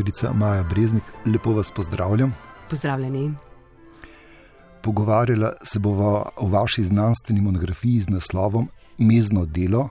doktorica 0.00 0.32
Maja 0.32 0.62
Breznik, 0.62 1.04
lepo 1.26 1.52
vas 1.52 1.70
pozdravljam. 1.76 2.32
Pozdravljeni. 2.70 3.34
Pogovarjala 4.82 5.52
se 5.62 5.78
bova 5.78 6.30
o 6.36 6.46
vaši 6.48 6.84
znanstveni 6.84 7.40
monografiji 7.40 8.00
z 8.00 8.08
naslovom 8.08 8.68
Mezno 8.98 9.44
delo, 9.46 9.88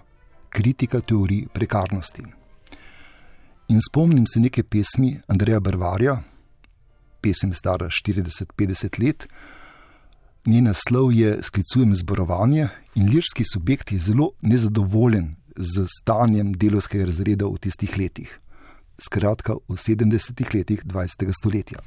kritika 0.50 1.00
teorij 1.00 1.46
prekarnosti. 1.54 2.24
In 3.68 3.82
spomnim 3.82 4.26
se 4.28 4.40
neke 4.40 4.64
pesmi 4.64 5.20
Andreja 5.28 5.60
Barvarja, 5.60 6.18
pesem 7.22 7.54
stara 7.54 7.86
40-50 7.86 9.06
let. 9.06 9.28
Njen 10.46 10.64
naslov 10.64 11.14
je 11.14 11.38
Sklicujem 11.44 11.96
zborovanje 11.96 12.68
in 12.96 13.10
lirski 13.10 13.44
subjekt 13.54 13.92
je 13.92 14.00
zelo 14.00 14.32
nezadovoljen 14.42 15.36
z 15.56 15.86
stanjem 16.02 16.54
delovskega 16.54 17.06
razreda 17.06 17.46
v 17.46 17.58
tistih 17.58 17.98
letih 17.98 18.40
skratka 19.00 19.58
v 19.68 19.76
70-ih 19.76 20.54
letih 20.54 20.86
20. 20.86 21.32
stoletja. 21.34 21.80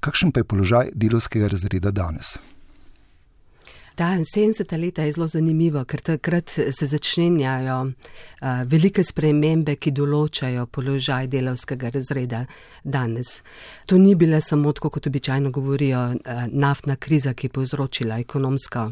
Kakšen 0.00 0.32
pa 0.32 0.42
je 0.42 0.44
položaj 0.44 0.92
delovskega 0.94 1.48
razreda 1.48 1.90
danes? 1.90 2.36
Ta 3.96 4.04
70. 4.04 4.76
leta 4.80 5.02
je 5.02 5.12
zelo 5.12 5.26
zanimivo, 5.26 5.80
ker 5.88 6.00
takrat 6.04 6.50
se 6.70 6.86
začenjajo 6.86 7.78
uh, 7.86 7.92
velike 8.68 9.00
spremembe, 9.00 9.78
ki 9.80 9.94
določajo 9.96 10.66
položaj 10.68 11.30
delovskega 11.32 11.88
razreda 11.94 12.42
danes. 12.84 13.40
To 13.88 13.96
ni 13.96 14.12
bila 14.14 14.42
samo, 14.44 14.74
kot 14.76 15.08
običajno 15.08 15.50
govorijo, 15.50 16.02
uh, 16.12 16.44
naftna 16.52 16.98
kriza, 17.00 17.32
ki 17.32 17.48
je 17.48 17.54
povzročila 17.56 18.20
ekonomsko 18.20 18.90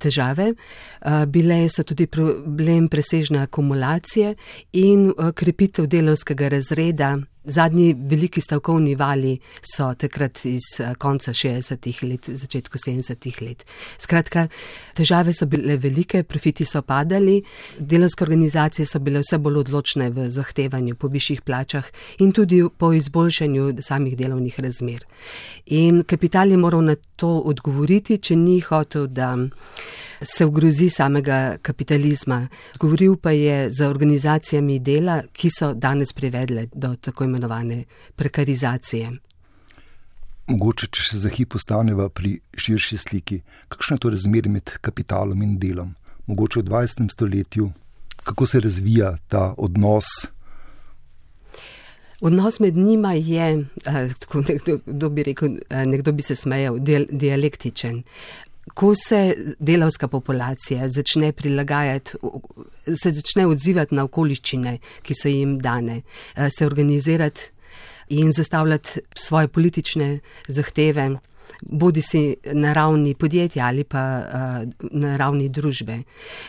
težave. 0.00 0.52
Uh, 0.52 1.24
bile 1.26 1.68
so 1.68 1.82
tudi 1.82 2.06
problem 2.06 2.88
presežne 2.88 3.42
akumulacije 3.42 4.34
in 4.72 5.10
uh, 5.10 5.32
krepitev 5.34 5.86
delovskega 5.86 6.48
razreda 6.48 7.16
Zadnji 7.44 7.94
veliki 7.94 8.40
stavkovni 8.40 8.94
vali 8.94 9.38
so 9.62 9.94
takrat 9.94 10.44
iz 10.44 10.66
eh, 10.80 10.94
konca 10.98 11.32
60-ih 11.32 12.02
let, 12.02 12.28
začetku 12.28 12.78
70-ih 12.78 13.42
let. 13.42 13.64
Skratka, 13.98 14.46
težave 14.94 15.32
so 15.32 15.46
bile 15.46 15.76
velike, 15.80 16.22
profiti 16.22 16.64
so 16.64 16.82
padali, 16.82 17.38
delovske 17.78 18.24
organizacije 18.24 18.86
so 18.86 19.00
bile 19.00 19.22
vse 19.24 19.38
bolj 19.38 19.62
odločne 19.64 20.10
v 20.10 20.28
zahtevanju 20.28 20.94
po 21.00 21.08
višjih 21.08 21.40
plačah 21.42 21.88
in 22.18 22.32
tudi 22.32 22.60
po 22.76 22.92
izboljšanju 22.92 23.72
samih 23.80 24.16
delovnih 24.16 24.60
razmer. 24.60 25.06
In 25.66 26.04
kapital 26.04 26.50
je 26.50 26.56
moral 26.56 26.84
na 26.84 26.96
to 27.16 27.38
odgovoriti, 27.38 28.18
če 28.18 28.36
ni 28.36 28.60
hotel, 28.60 29.06
da 29.06 29.36
se 30.22 30.44
ogrozi 30.44 30.90
samega 30.90 31.56
kapitalizma. 31.62 32.48
Govoril 32.78 33.16
pa 33.16 33.30
je 33.30 33.70
za 33.70 33.88
organizacijami 33.88 34.78
dela, 34.78 35.22
ki 35.32 35.50
so 35.50 35.72
danes 35.74 36.12
privedle 36.12 36.66
do 36.72 36.94
tako 37.00 37.24
imenovane 37.24 37.84
prekarizacije. 38.16 39.10
Mogoče, 40.46 40.86
če 40.90 41.02
se 41.02 41.18
za 41.18 41.28
hip 41.28 41.52
postaneva 41.54 42.08
pri 42.08 42.40
širši 42.58 42.98
sliki, 42.98 43.40
kakšno 43.68 43.96
je 43.96 44.00
to 44.00 44.10
razmerje 44.10 44.50
med 44.50 44.72
kapitalom 44.80 45.42
in 45.42 45.58
delom? 45.58 45.94
Mogoče 46.26 46.60
v 46.60 46.64
20. 46.64 47.12
stoletju, 47.12 47.70
kako 48.24 48.46
se 48.46 48.60
razvija 48.60 49.16
ta 49.28 49.54
odnos? 49.56 50.10
Odnos 52.20 52.58
med 52.60 52.76
njima 52.76 53.12
je, 53.12 53.64
eh, 53.86 54.08
tako 54.18 54.42
nekdo 54.48 55.08
bi 55.08 55.22
rekel, 55.22 55.56
eh, 55.70 55.86
nekdo 55.86 56.12
bi 56.12 56.22
se 56.22 56.34
smejal, 56.34 56.78
dialektičen 57.10 58.02
ko 58.74 58.94
se 58.94 59.34
delavska 59.58 60.08
populacija 60.08 60.88
začne 60.88 61.32
prilagajati, 61.32 62.12
se 63.02 63.12
začne 63.12 63.46
odzivati 63.46 63.94
na 63.94 64.04
okoliščine, 64.04 64.78
ki 65.02 65.14
so 65.14 65.28
jim 65.28 65.58
dane, 65.58 66.02
eh, 66.36 66.48
se 66.58 66.66
organizirati 66.66 67.50
in 68.08 68.32
zastavljati 68.32 69.00
svoje 69.14 69.48
politične 69.48 70.18
zahteve, 70.48 71.10
bodi 71.62 72.02
si 72.02 72.36
na 72.52 72.72
ravni 72.72 73.14
podjetja 73.14 73.66
ali 73.66 73.84
pa 73.84 74.02
uh, 74.18 74.88
na 74.90 75.16
ravni 75.16 75.48
družbe. 75.48 76.02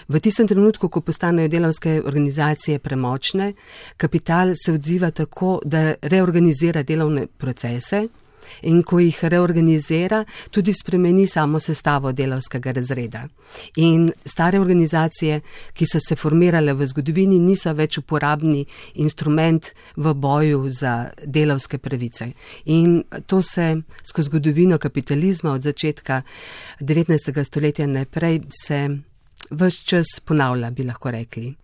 V 0.08 0.20
tistem 0.20 0.48
trenutku, 0.48 0.90
ko 0.90 1.02
postanejo 1.02 1.48
delavske 1.48 2.02
organizacije 2.06 2.80
premočne, 2.80 3.54
kapital 3.98 4.54
se 4.56 4.74
odziva 4.74 5.12
tako, 5.12 5.60
da 5.66 5.94
reorganizira 6.02 6.84
delovne 6.84 7.28
procese, 7.28 8.08
in 8.62 8.82
ko 8.84 9.00
jih 9.00 9.20
reorganizira, 9.24 10.24
tudi 10.52 10.74
spremeni 10.74 11.28
samo 11.28 11.60
sestavo 11.60 12.12
delovskega 12.12 12.72
razreda. 12.72 13.28
In 13.76 14.10
stare 14.26 14.60
organizacije, 14.60 15.42
ki 15.74 15.86
so 15.86 16.00
se 16.00 16.16
formirale 16.16 16.74
v 16.74 16.88
zgodovini, 16.88 17.40
niso 17.40 17.74
več 17.74 17.98
uporabni 17.98 18.66
instrument 18.96 19.72
v 19.98 20.14
boju 20.14 20.70
za 20.70 21.12
delovske 21.26 21.78
pravice. 21.78 22.32
In 22.66 23.04
to 23.26 23.42
se 23.42 23.76
skozi 24.04 24.32
zgodovino 24.32 24.78
kapitalizma 24.78 25.52
od 25.52 25.62
začetka 25.62 26.22
19. 26.80 27.44
stoletja 27.44 27.88
naprej 27.88 28.42
se 28.64 28.88
vse 29.52 29.84
čas 29.86 30.20
ponavlja, 30.26 30.72
bi 30.72 30.84
lahko 30.84 31.12
rekli. 31.12 31.56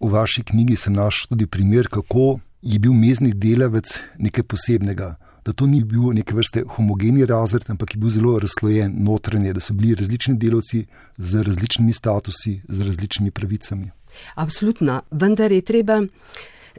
V 0.00 0.10
vaši 0.10 0.42
knjigi 0.42 0.76
sem 0.76 0.92
našel 0.92 1.28
tudi 1.28 1.46
primer, 1.46 1.88
kako 1.88 2.40
je 2.62 2.78
bil 2.78 2.92
mezni 2.92 3.32
delavec 3.32 4.00
nekaj 4.18 4.44
posebnega 4.44 5.16
da 5.44 5.52
to 5.52 5.66
ni 5.66 5.84
bil 5.84 6.12
neke 6.12 6.34
vrste 6.34 6.62
homogeni 6.76 7.26
razred, 7.26 7.64
ampak 7.70 7.94
je 7.94 8.00
bil 8.00 8.10
zelo 8.10 8.38
razslojen 8.38 8.94
notranje, 9.04 9.52
da 9.52 9.60
so 9.60 9.74
bili 9.74 9.94
različni 9.94 10.36
delavci 10.38 10.84
z 11.16 11.42
različnimi 11.42 11.92
statusi, 11.92 12.60
z 12.68 12.82
različnimi 12.82 13.30
pravicami. 13.30 13.90
Absolutno, 14.34 15.02
vendar 15.10 15.52
je 15.52 15.60
treba 15.60 16.02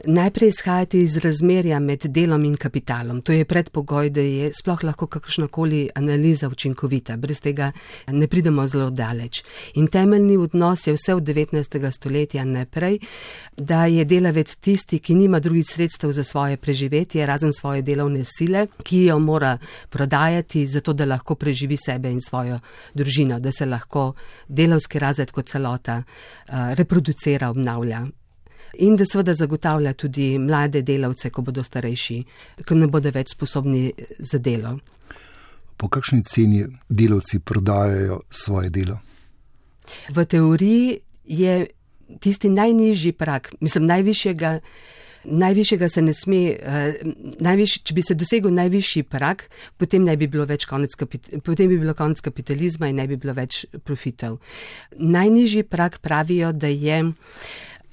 najprej 0.06 0.48
izhajati 0.48 0.98
iz 1.02 1.16
razmerja 1.16 1.78
med 1.80 2.02
delom 2.04 2.44
in 2.44 2.56
kapitalom. 2.56 3.22
To 3.22 3.32
je 3.32 3.44
predpogoj, 3.44 4.10
da 4.10 4.20
je 4.20 4.50
sploh 4.52 4.84
lahko 4.84 5.06
kakršnakoli 5.06 5.88
analiza 5.94 6.48
učinkovita. 6.48 7.16
Brez 7.16 7.40
tega 7.40 7.72
ne 8.08 8.26
pridemo 8.28 8.66
zelo 8.68 8.90
daleč. 8.90 9.42
In 9.74 9.86
temeljni 9.86 10.36
odnos 10.36 10.86
je 10.86 10.94
vse 10.94 11.14
od 11.14 11.22
19. 11.22 11.90
stoletja 11.90 12.44
naprej, 12.44 12.98
da 13.56 13.84
je 13.86 14.04
delavec 14.04 14.54
tisti, 14.54 14.98
ki 14.98 15.14
nima 15.14 15.40
drugih 15.40 15.64
sredstev 15.68 16.12
za 16.12 16.22
svoje 16.22 16.56
preživetje, 16.56 17.26
razen 17.26 17.52
svoje 17.52 17.82
delovne 17.82 18.24
sile, 18.24 18.66
ki 18.82 19.04
jo 19.04 19.18
mora 19.18 19.58
prodajati, 19.90 20.66
zato 20.66 20.92
da 20.92 21.04
lahko 21.04 21.34
preživi 21.34 21.76
sebe 21.76 22.10
in 22.10 22.20
svojo 22.20 22.60
družino, 22.94 23.40
da 23.40 23.52
se 23.52 23.66
lahko 23.66 24.12
delavski 24.48 24.98
razred 24.98 25.30
kot 25.30 25.48
celota 25.48 26.02
uh, 26.02 26.54
reproducira, 26.74 27.50
obnavlja 27.50 28.06
in 28.78 28.96
da 28.96 29.04
seveda 29.04 29.34
zagotavlja 29.34 29.92
tudi 29.92 30.38
mlade 30.38 30.82
delavce, 30.82 31.30
ko 31.30 31.42
bodo 31.42 31.64
starejši, 31.64 32.18
ko 32.66 32.74
ne 32.74 32.86
bodo 32.86 33.10
več 33.14 33.34
sposobni 33.34 33.92
za 34.18 34.38
delo. 34.38 34.78
Po 35.76 35.88
kakšni 35.88 36.22
ceni 36.24 36.64
delavci 36.88 37.40
prodajajo 37.40 38.20
svoje 38.30 38.70
delo? 38.70 38.98
V 40.08 40.24
teoriji 40.24 40.98
je 41.24 41.66
tisti 42.20 42.48
najnižji 42.48 43.12
prak, 43.12 43.54
mislim, 43.60 43.86
najvišjega. 43.86 44.58
Najvišjega 45.24 45.88
se 45.88 46.02
ne 46.02 46.12
sme, 46.12 46.38
uh, 46.52 47.12
najviš, 47.40 47.78
če 47.88 47.94
bi 47.96 48.02
se 48.04 48.12
dosegel 48.14 48.52
najvišji 48.52 49.06
prak, 49.08 49.46
potem, 49.80 50.04
bi 50.04 50.26
bilo 50.28 50.44
konec 50.68 50.92
potem 51.40 51.68
bi 51.68 51.78
bilo 51.80 51.94
konec 51.96 52.20
kapitalizma 52.20 52.90
in 52.92 53.00
ne 53.00 53.06
bi 53.08 53.16
bilo 53.16 53.32
več 53.32 53.64
profitev. 53.84 54.36
Najnižji 54.98 55.62
prak 55.62 55.96
pravijo, 56.04 56.52
da 56.52 56.68
je 56.68 57.00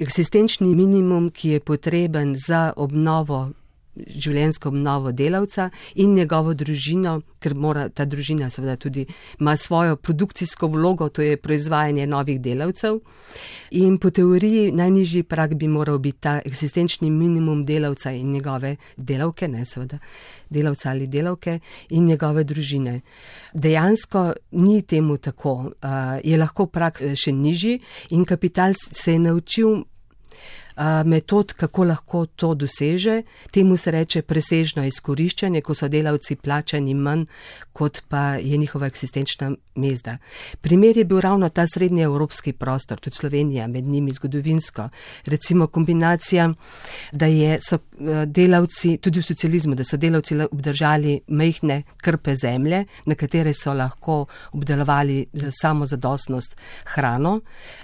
eksistenčni 0.02 0.76
minimum, 0.76 1.30
ki 1.30 1.50
je 1.50 1.60
potreben 1.60 2.36
za 2.48 2.74
obnovo 2.76 3.50
življenjsko 3.96 4.70
obnovo 4.70 5.12
delavca 5.12 5.70
in 5.96 6.14
njegovo 6.16 6.54
družino, 6.54 7.18
ker 7.42 7.56
mora 7.56 7.88
ta 7.90 8.06
družina 8.06 8.50
seveda 8.50 8.78
tudi 8.80 9.06
ima 9.40 9.58
svojo 9.58 9.96
produkcijsko 9.96 10.68
vlogo, 10.72 11.10
to 11.10 11.22
je 11.22 11.38
proizvajanje 11.38 12.08
novih 12.08 12.40
delavcev. 12.42 13.00
In 13.82 13.98
po 13.98 14.10
teoriji 14.10 14.72
najnižji 14.72 15.24
prak 15.24 15.56
bi 15.60 15.68
moral 15.68 16.00
biti 16.00 16.20
ta 16.22 16.40
eksistenčni 16.46 17.10
minimum 17.12 17.66
delavca 17.66 18.12
in 18.12 18.32
njegove 18.32 18.76
delavke, 18.98 19.48
ne 19.48 19.66
seveda 19.66 20.00
delavca 20.50 20.90
ali 20.90 21.08
delavke 21.08 21.60
in 21.90 22.06
njegove 22.06 22.44
družine. 22.44 23.02
Dejansko 23.54 24.32
ni 24.52 24.82
temu 24.82 25.18
tako, 25.18 25.72
je 26.24 26.38
lahko 26.38 26.68
prak 26.68 27.02
še 27.16 27.32
nižji 27.32 27.80
in 28.12 28.26
kapital 28.26 28.74
se 28.76 29.14
je 29.14 29.20
naučil 29.20 29.82
metod, 31.06 31.54
kako 31.54 31.84
lahko 31.84 32.26
to 32.26 32.54
doseže. 32.56 33.22
Temu 33.52 33.78
se 33.78 33.92
reče 33.92 34.22
presežno 34.22 34.86
izkoriščanje, 34.86 35.62
ko 35.62 35.76
so 35.76 35.88
delavci 35.88 36.36
plačani 36.36 36.94
manj, 36.94 37.26
kot 37.74 38.02
pa 38.10 38.36
je 38.42 38.58
njihova 38.58 38.88
eksistenčna 38.88 39.52
mezda. 39.76 40.18
Primer 40.62 40.98
je 40.98 41.06
bil 41.06 41.22
ravno 41.22 41.50
ta 41.50 41.68
srednji 41.68 42.02
evropski 42.02 42.54
prostor, 42.54 43.00
tudi 43.00 43.16
Slovenija, 43.16 43.68
med 43.68 43.84
njimi 43.84 44.12
zgodovinsko. 44.12 44.90
Recimo 45.26 45.68
kombinacija, 45.68 46.50
da 47.12 47.26
je, 47.26 47.60
so 47.62 47.78
delavci, 48.26 48.98
tudi 48.98 49.20
v 49.20 49.24
socializmu, 49.24 49.76
da 49.76 49.84
so 49.84 49.98
delavci 49.98 50.36
obdržali 50.52 51.20
mehne 51.28 51.84
krpe 51.98 52.36
zemlje, 52.36 52.86
na 53.06 53.16
katere 53.16 53.54
so 53.54 53.74
lahko 53.74 54.26
obdelovali 54.52 55.26
za 55.34 55.52
samo 55.52 55.86
zadostnost 55.86 56.56
hrano 56.86 57.40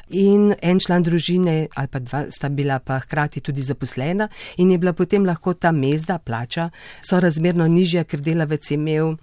in 0.09 0.53
en 0.61 0.79
član 0.79 1.03
družine 1.03 1.67
ali 1.75 1.87
pa 1.87 1.99
dva 1.99 2.25
sta 2.31 2.49
bila 2.49 2.79
pa 2.87 2.99
hkrati 2.99 3.43
tudi 3.43 3.61
zaposlena 3.61 4.29
in 4.57 4.71
je 4.71 4.77
bila 4.77 4.93
potem 4.93 5.25
lahko 5.25 5.53
ta 5.53 5.71
mezda, 5.71 6.17
plača, 6.17 6.69
sorazmerno 7.09 7.67
nižja, 7.67 8.03
ker 8.03 8.21
delavec 8.23 8.71
je 8.71 8.75
imel 8.75 9.15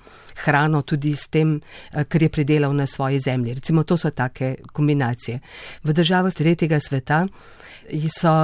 hrano 0.45 0.83
tudi 0.83 1.15
s 1.17 1.29
tem, 1.29 1.61
eh, 1.93 2.05
ker 2.05 2.23
je 2.23 2.29
pridelal 2.29 2.75
na 2.77 2.87
svoji 2.87 3.19
zemlji. 3.19 3.55
Recimo, 3.55 3.83
to 3.83 3.97
so 3.97 4.11
take 4.11 4.57
kombinacije. 4.73 5.41
V 5.85 5.93
državah 5.93 6.35
tretjega 6.35 6.81
sveta 6.81 7.27
so 8.09 8.35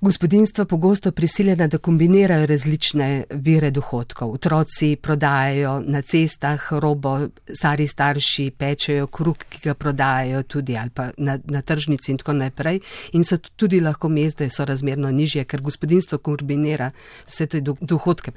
gospodinstva 0.00 0.64
pogosto 0.64 1.12
prisiljena, 1.12 1.66
da 1.66 1.78
kombinirajo 1.78 2.46
različne 2.46 3.24
vire 3.30 3.70
dohodkov. 3.70 4.32
Otroci 4.32 4.96
prodajajo 4.96 5.80
na 5.86 6.02
cestah 6.02 6.72
robo, 6.72 7.28
stari 7.54 7.86
starši 7.86 8.50
pečejo 8.58 9.06
kruh, 9.06 9.36
ki 9.48 9.60
ga 9.64 9.74
prodajajo 9.74 10.42
tudi 10.42 10.76
ali 10.76 10.90
pa 10.90 11.10
na, 11.16 11.38
na 11.44 11.62
tržnici 11.62 12.10
in 12.10 12.18
tako 12.18 12.32
naprej. 12.32 12.80
In 13.12 13.24
so 13.24 13.36
tudi 13.36 13.80
lahko 13.80 14.08
mezde 14.08 14.50
so 14.50 14.64
razmerno 14.64 15.10
nižje, 15.10 15.44
ker 15.44 15.60
gospodinstvo 15.60 16.18
kombinira 16.18 16.90
vse 17.26 17.46
te 17.46 17.60
dohodke. 17.60 18.32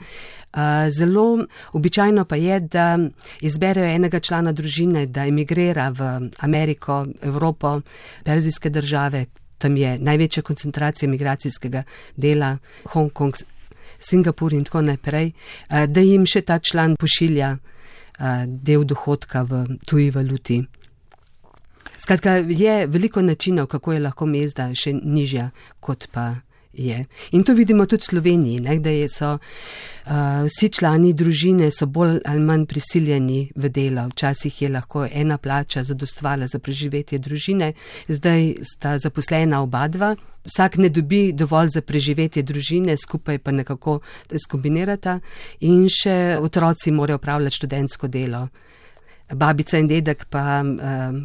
Zelo 0.89 1.45
običajno 1.73 2.25
pa 2.25 2.35
je, 2.35 2.59
da 2.59 2.99
izberejo 3.41 3.95
enega 3.95 4.19
člana 4.19 4.51
družine, 4.51 5.05
da 5.05 5.25
emigrira 5.25 5.89
v 5.89 6.29
Ameriko, 6.39 7.05
Evropo, 7.21 7.79
perzijske 8.23 8.69
države, 8.69 9.25
tam 9.63 9.77
je 9.79 9.95
največja 9.99 10.43
koncentracija 10.43 11.09
migracijskega 11.09 11.83
dela, 12.19 12.57
Hongkong, 12.91 13.35
Singapur 13.99 14.53
in 14.53 14.63
tako 14.67 14.81
naprej, 14.81 15.31
eh, 15.31 15.87
da 15.87 16.03
jim 16.03 16.25
še 16.27 16.41
ta 16.43 16.59
član 16.59 16.97
pošilja 16.99 17.55
eh, 17.55 18.45
del 18.47 18.83
dohodka 18.83 19.45
v 19.47 19.65
tuji 19.87 20.09
valuti. 20.11 20.59
Skratka, 21.97 22.41
je 22.47 22.87
veliko 22.87 23.21
načinov, 23.21 23.69
kako 23.71 23.93
je 23.93 23.99
lahko 24.03 24.27
mezda 24.27 24.67
še 24.75 24.91
nižja 24.93 25.51
kot 25.79 26.09
pa 26.11 26.33
je. 26.73 27.05
In 27.31 27.43
to 27.43 27.53
vidimo 27.53 27.85
tudi 27.85 28.01
v 28.01 28.05
Sloveniji, 28.05 28.59
ne, 28.59 28.79
da 28.79 28.91
so 29.09 29.37
uh, 29.37 30.45
vsi 30.47 30.69
člani 30.69 31.13
družine 31.13 31.69
bolj 31.87 32.19
ali 32.25 32.39
manj 32.39 32.65
prisiljeni 32.65 33.51
v 33.55 33.69
delo. 33.69 34.07
Včasih 34.09 34.61
je 34.61 34.69
lahko 34.69 35.07
ena 35.11 35.37
plača 35.37 35.83
zadostvala 35.83 36.47
za 36.47 36.59
preživetje 36.59 37.19
družine, 37.19 37.73
zdaj 38.07 38.55
sta 38.73 38.97
zaposlena 38.97 39.61
oba 39.61 39.87
dva. 39.87 40.15
Vsak 40.43 40.77
ne 40.77 40.89
dobi 40.89 41.31
dovolj 41.31 41.67
za 41.67 41.81
preživetje 41.81 42.43
družine, 42.43 42.97
skupaj 42.97 43.39
pa 43.39 43.51
nekako 43.51 43.99
skombinirata 44.43 45.19
in 45.61 45.87
še 45.89 46.37
otroci 46.41 46.91
morajo 46.91 47.21
upravljati 47.21 47.55
študentsko 47.55 48.07
delo. 48.07 48.47
Babica 49.33 49.77
in 49.79 49.87
dedek 49.87 50.25
pa 50.29 50.61
uh, 50.61 51.15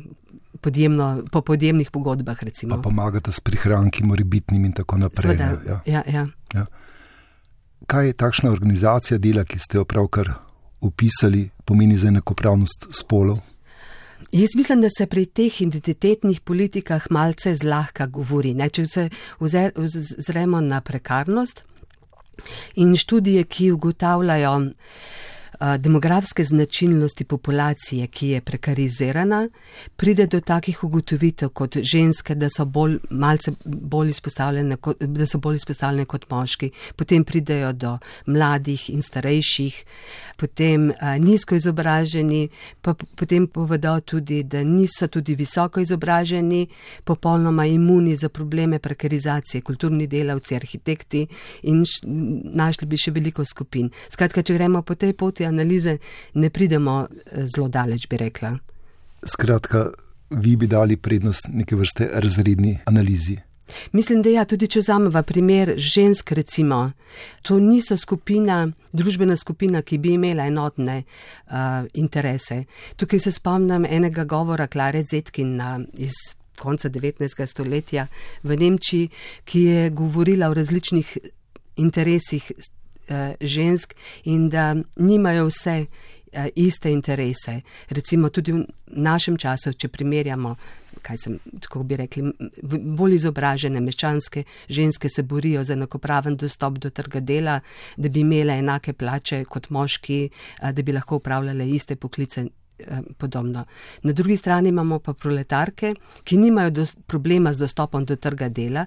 podjemno, 0.60 1.24
po 1.32 1.40
podjemnih 1.40 1.90
pogodbah. 1.90 2.42
Recimo. 2.42 2.76
Pa 2.76 2.82
pomagate 2.82 3.32
s 3.32 3.40
prihranki, 3.40 4.04
morebitnim 4.04 4.64
in 4.64 4.72
tako 4.72 4.98
naprej. 4.98 5.36
Sveda, 5.36 5.50
ja. 5.66 5.80
Ja, 5.86 6.02
ja. 6.06 6.26
Ja. 6.54 6.66
Kaj 7.86 8.06
je 8.06 8.12
takšna 8.12 8.50
organizacija 8.50 9.18
dela, 9.18 9.44
ki 9.44 9.58
ste 9.58 9.78
jo 9.78 9.84
pravkar 9.84 10.32
upisali, 10.80 11.48
pomeni 11.64 11.98
za 11.98 12.08
enakopravnost 12.08 12.88
spolov? 12.92 13.38
Jaz 14.32 14.56
mislim, 14.56 14.80
da 14.80 14.88
se 14.98 15.06
pri 15.06 15.26
teh 15.26 15.60
identitetnih 15.62 16.40
politikah 16.40 17.06
malce 17.10 17.54
zlahka 17.54 18.06
govori. 18.06 18.54
Ne? 18.54 18.68
Če 18.68 18.84
se 18.86 19.08
ozremo 19.40 20.60
na 20.60 20.80
prekarnost 20.80 21.62
in 22.74 22.96
študije, 22.96 23.44
ki 23.44 23.70
ugotavljajo, 23.72 24.52
demografske 25.78 26.44
značilnosti 26.44 27.24
populacije, 27.24 28.06
ki 28.06 28.28
je 28.28 28.40
prekarizirana, 28.40 29.48
pride 29.96 30.26
do 30.26 30.40
takih 30.40 30.84
ugotovitev 30.84 31.48
kot 31.48 31.76
ženske, 31.82 32.34
da 32.34 32.48
so 32.48 32.64
bolj, 32.64 32.98
malce 33.10 33.52
bolj 33.64 34.08
izpostavljene, 34.08 34.76
kot, 34.76 35.02
da 35.02 35.26
so 35.26 35.38
bolj 35.38 35.56
izpostavljene 35.56 36.04
kot 36.04 36.30
moški, 36.30 36.70
potem 36.96 37.24
pridejo 37.24 37.72
do 37.72 37.98
mladih 38.26 38.90
in 38.90 39.02
starejših, 39.02 39.82
potem 40.36 40.92
a, 41.00 41.16
nizko 41.18 41.58
izobraženi, 41.58 42.48
pa 42.80 42.94
potem 42.94 43.46
povedo 43.46 44.00
tudi, 44.00 44.42
da 44.42 44.62
niso 44.62 45.08
tudi 45.08 45.34
visoko 45.34 45.80
izobraženi, 45.80 46.68
popolnoma 47.04 47.66
imuni 47.66 48.16
za 48.16 48.28
probleme 48.28 48.78
prekarizacije, 48.78 49.62
kulturni 49.62 50.06
delavci, 50.06 50.54
arhitekti 50.54 51.26
in 51.62 51.82
š, 51.82 52.06
našli 52.54 52.86
bi 52.86 52.96
še 52.96 53.10
veliko 53.10 53.44
skupin. 53.44 53.90
Skratka, 54.08 54.42
če 54.42 54.54
gremo 54.54 54.82
po 54.82 54.94
tej 54.94 55.16
poti, 55.18 55.47
analize 55.48 55.98
ne 56.34 56.50
pridemo 56.50 57.00
eh, 57.08 57.46
zelo 57.56 57.68
daleč, 57.68 58.08
bi 58.08 58.16
rekla. 58.16 58.54
Skratka, 59.24 59.88
vi 60.30 60.56
bi 60.56 60.66
dali 60.66 60.96
prednost 60.96 61.48
neke 61.52 61.76
vrste 61.76 62.10
razredni 62.14 62.78
analizi. 62.84 63.38
Mislim, 63.92 64.22
da 64.22 64.30
ja, 64.30 64.44
tudi 64.48 64.68
če 64.70 64.80
vzamemo 64.80 65.22
primer 65.22 65.74
žensk, 65.76 66.32
recimo, 66.32 66.92
to 67.42 67.58
niso 67.60 67.96
skupina, 67.96 68.62
družbena 68.92 69.36
skupina, 69.36 69.82
ki 69.82 69.98
bi 69.98 70.14
imela 70.16 70.46
enotne 70.48 71.02
uh, 71.02 71.84
interese. 71.94 72.62
Tukaj 72.96 73.20
se 73.26 73.32
spomnim 73.36 73.84
enega 73.84 74.24
govora 74.24 74.66
Klare 74.66 75.02
Zetkin 75.04 75.58
iz 75.98 76.16
konca 76.58 76.88
19. 76.88 77.46
stoletja 77.46 78.08
v 78.42 78.56
Nemčiji, 78.58 79.10
ki 79.44 79.62
je 79.62 79.90
govorila 79.90 80.48
o 80.48 80.56
različnih 80.56 81.16
interesih 81.78 82.50
žensk 83.40 83.94
in 84.24 84.48
da 84.48 84.74
nimajo 84.96 85.46
vse 85.46 85.86
eh, 86.32 86.48
iste 86.56 86.90
interese. 86.92 87.60
Recimo 87.88 88.28
tudi 88.28 88.52
v 88.52 88.64
našem 88.86 89.36
času, 89.36 89.72
če 89.72 89.88
primerjamo, 89.88 90.54
kaj 91.02 91.16
sem, 91.16 91.38
kako 91.62 91.82
bi 91.86 91.96
rekli, 91.96 92.24
bolj 92.98 93.18
izobražene 93.20 93.80
meščanske 93.80 94.44
ženske 94.68 95.08
se 95.08 95.22
borijo 95.22 95.64
za 95.64 95.76
enakopraven 95.76 96.36
dostop 96.36 96.78
do 96.78 96.90
trga 96.90 97.20
dela, 97.20 97.60
da 97.96 98.08
bi 98.08 98.20
imele 98.20 98.58
enake 98.58 98.92
plače 98.92 99.44
kot 99.44 99.70
moški, 99.70 100.22
eh, 100.28 100.72
da 100.72 100.82
bi 100.82 100.92
lahko 100.92 101.22
upravljale 101.22 101.68
iste 101.68 101.96
poklice 101.96 102.46
Eh, 102.46 102.57
podobno. 103.18 103.64
Na 104.02 104.12
drugi 104.12 104.36
strani 104.36 104.68
imamo 104.68 104.98
pa 104.98 105.12
proletarke, 105.12 105.94
ki 106.24 106.36
nimajo 106.36 106.70
do, 106.70 106.86
problema 107.06 107.52
z 107.52 107.58
dostopom 107.58 108.04
do 108.04 108.16
trga 108.16 108.48
dela, 108.48 108.86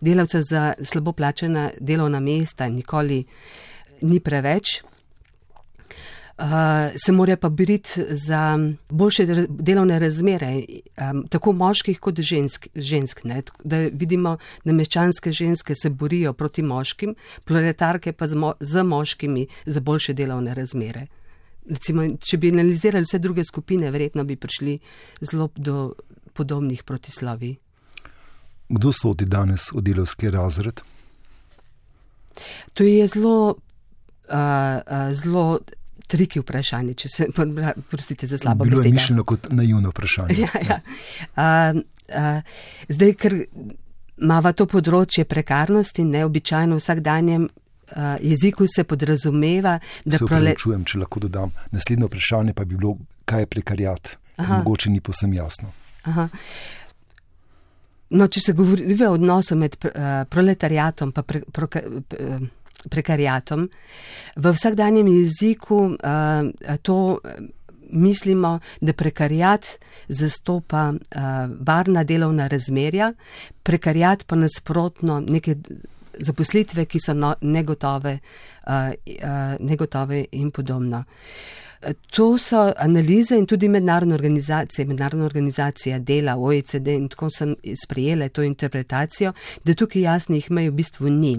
delavce 0.00 0.42
za 0.42 0.72
slabo 0.82 1.12
plačena 1.12 1.70
delovna 1.80 2.20
mesta 2.20 2.68
nikoli 2.68 3.24
ni 4.02 4.20
preveč. 4.20 4.82
Uh, 6.38 6.44
se 7.04 7.12
morajo 7.12 7.36
pa 7.36 7.48
boriti 7.48 8.04
za 8.08 8.58
boljše 8.88 9.26
delovne 9.48 9.98
razmere, 9.98 10.62
um, 11.10 11.24
tako 11.28 11.52
moških 11.52 11.98
kot 12.00 12.20
žensk. 12.20 12.68
žensk 12.74 13.24
ne, 13.24 13.42
da 13.64 13.78
vidimo, 13.78 14.36
da 14.64 14.72
meščanske 14.72 15.32
ženske 15.32 15.74
se 15.74 15.90
borijo 15.90 16.32
proti 16.32 16.62
moškim, 16.62 17.14
proletarke 17.44 18.12
pa 18.12 18.26
z, 18.26 18.36
mo 18.36 18.54
z 18.60 18.82
moškimi 18.82 19.46
za 19.66 19.80
boljše 19.80 20.12
delovne 20.12 20.54
razmere 20.54 21.06
recimo, 21.68 22.04
če 22.18 22.38
bi 22.40 22.52
analizirali 22.52 23.06
vse 23.06 23.18
druge 23.18 23.44
skupine, 23.44 23.90
verjetno 23.90 24.24
bi 24.24 24.36
prišli 24.36 24.78
zelo 25.20 25.48
do 25.56 25.92
podobnih 26.32 26.82
protislovi. 26.82 27.56
Kdo 28.68 28.92
sodi 28.92 29.24
danes 29.24 29.70
v 29.72 29.82
delovski 29.82 30.30
razred? 30.30 30.80
To 32.74 32.84
je 32.84 33.06
zelo, 33.06 33.38
uh, 33.50 34.34
uh, 34.34 35.10
zelo 35.12 35.58
triki 36.08 36.40
vprašanje, 36.40 36.94
če 36.94 37.08
se 37.08 37.26
prostite 37.90 38.26
za 38.26 38.38
slabo 38.38 38.64
besedo. 38.64 38.76
Bilo 38.76 38.86
je 38.86 38.92
mišljeno 38.92 39.24
kot 39.24 39.50
naivno 39.50 39.90
vprašanje. 39.90 40.36
Ja, 40.44 40.50
ja. 40.68 40.80
Uh, 41.36 41.80
uh, 42.08 42.42
zdaj, 42.88 43.14
ker 43.20 43.40
imamo 44.18 44.52
to 44.52 44.66
področje 44.66 45.24
prekarnosti, 45.28 46.04
neobičajno 46.04 46.78
vsakdanjem 46.78 47.48
uh, 47.48 47.67
jeziku 48.20 48.66
se 48.66 48.84
podrazumeva, 48.84 49.78
da 50.04 50.18
prole... 50.18 50.54
čujem, 50.58 50.84
če 50.84 50.98
lahko 50.98 51.20
dodam. 51.20 51.52
Naslednje 51.70 52.06
vprašanje 52.06 52.54
pa 52.54 52.64
bi 52.64 52.76
bilo, 52.76 52.96
kaj 53.24 53.46
je 53.46 53.46
prekarjat. 53.46 54.16
Mogoče 54.38 54.90
ni 54.90 55.00
posem 55.00 55.32
jasno. 55.34 55.72
Aha. 56.06 56.28
No, 58.10 58.28
če 58.28 58.40
se 58.40 58.52
govori 58.56 58.94
o 59.04 59.10
odnosu 59.12 59.56
med 59.58 59.74
uh, 59.84 59.90
proletariatom 60.30 61.10
in 61.10 61.24
pre, 61.26 61.42
pro, 61.52 61.66
uh, 61.68 62.46
prekarjatom, 62.88 63.66
v 64.36 64.52
vsakdanjem 64.54 65.08
jeziku 65.10 65.96
to 66.82 67.18
mislimo, 67.90 68.60
da 68.80 68.92
prekarjat 68.92 69.66
zastopa 70.08 70.92
varna 71.58 72.04
delovna 72.04 72.46
razmerja, 72.46 73.12
prekarjat 73.62 74.22
pa 74.26 74.36
nasprotno 74.36 75.20
neke 75.20 75.56
zaposlitve, 76.20 76.86
ki 76.86 77.00
so 77.00 77.14
no, 77.14 77.34
negotove, 77.40 78.18
uh, 78.66 78.72
uh, 78.72 79.54
negotove 79.60 80.26
in 80.30 80.50
podobno. 80.50 81.04
To 82.10 82.38
so 82.38 82.72
analize 82.76 83.36
in 83.36 83.46
tudi 83.46 83.68
mednarodne 83.68 84.14
organizacije, 84.14 84.86
mednarodna 84.86 85.24
organizacija 85.24 85.98
dela, 85.98 86.34
OECD 86.36 86.86
in 86.88 87.08
tako 87.08 87.30
so 87.30 87.46
sprejele 87.84 88.28
to 88.28 88.42
interpretacijo, 88.42 89.32
da 89.64 89.74
tukaj 89.74 90.02
jasnih 90.02 90.50
mej 90.50 90.70
v 90.70 90.74
bistvu 90.74 91.10
ni. 91.10 91.36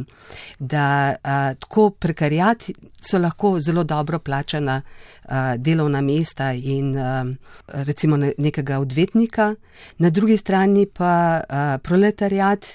Da 0.59 1.15
a, 1.23 1.53
tako 1.59 1.89
prekarijat 1.89 2.69
so 3.01 3.19
lahko 3.19 3.59
zelo 3.59 3.83
dobro 3.83 4.19
plačana 4.19 4.81
a, 5.23 5.57
delovna 5.57 6.01
mesta 6.01 6.53
in 6.53 6.97
a, 6.97 7.25
recimo 7.67 8.17
ne, 8.17 8.33
nekega 8.37 8.79
odvetnika, 8.79 9.55
na 9.97 10.09
drugi 10.09 10.37
strani 10.37 10.85
pa 10.85 11.43
a, 11.49 11.77
proletariat, 11.83 12.65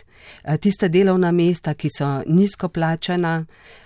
a, 0.45 0.57
tista 0.57 0.89
delovna 0.89 1.33
mesta, 1.33 1.75
ki 1.75 1.89
so 1.99 2.21
nizko 2.27 2.69
plačana, 2.69 3.45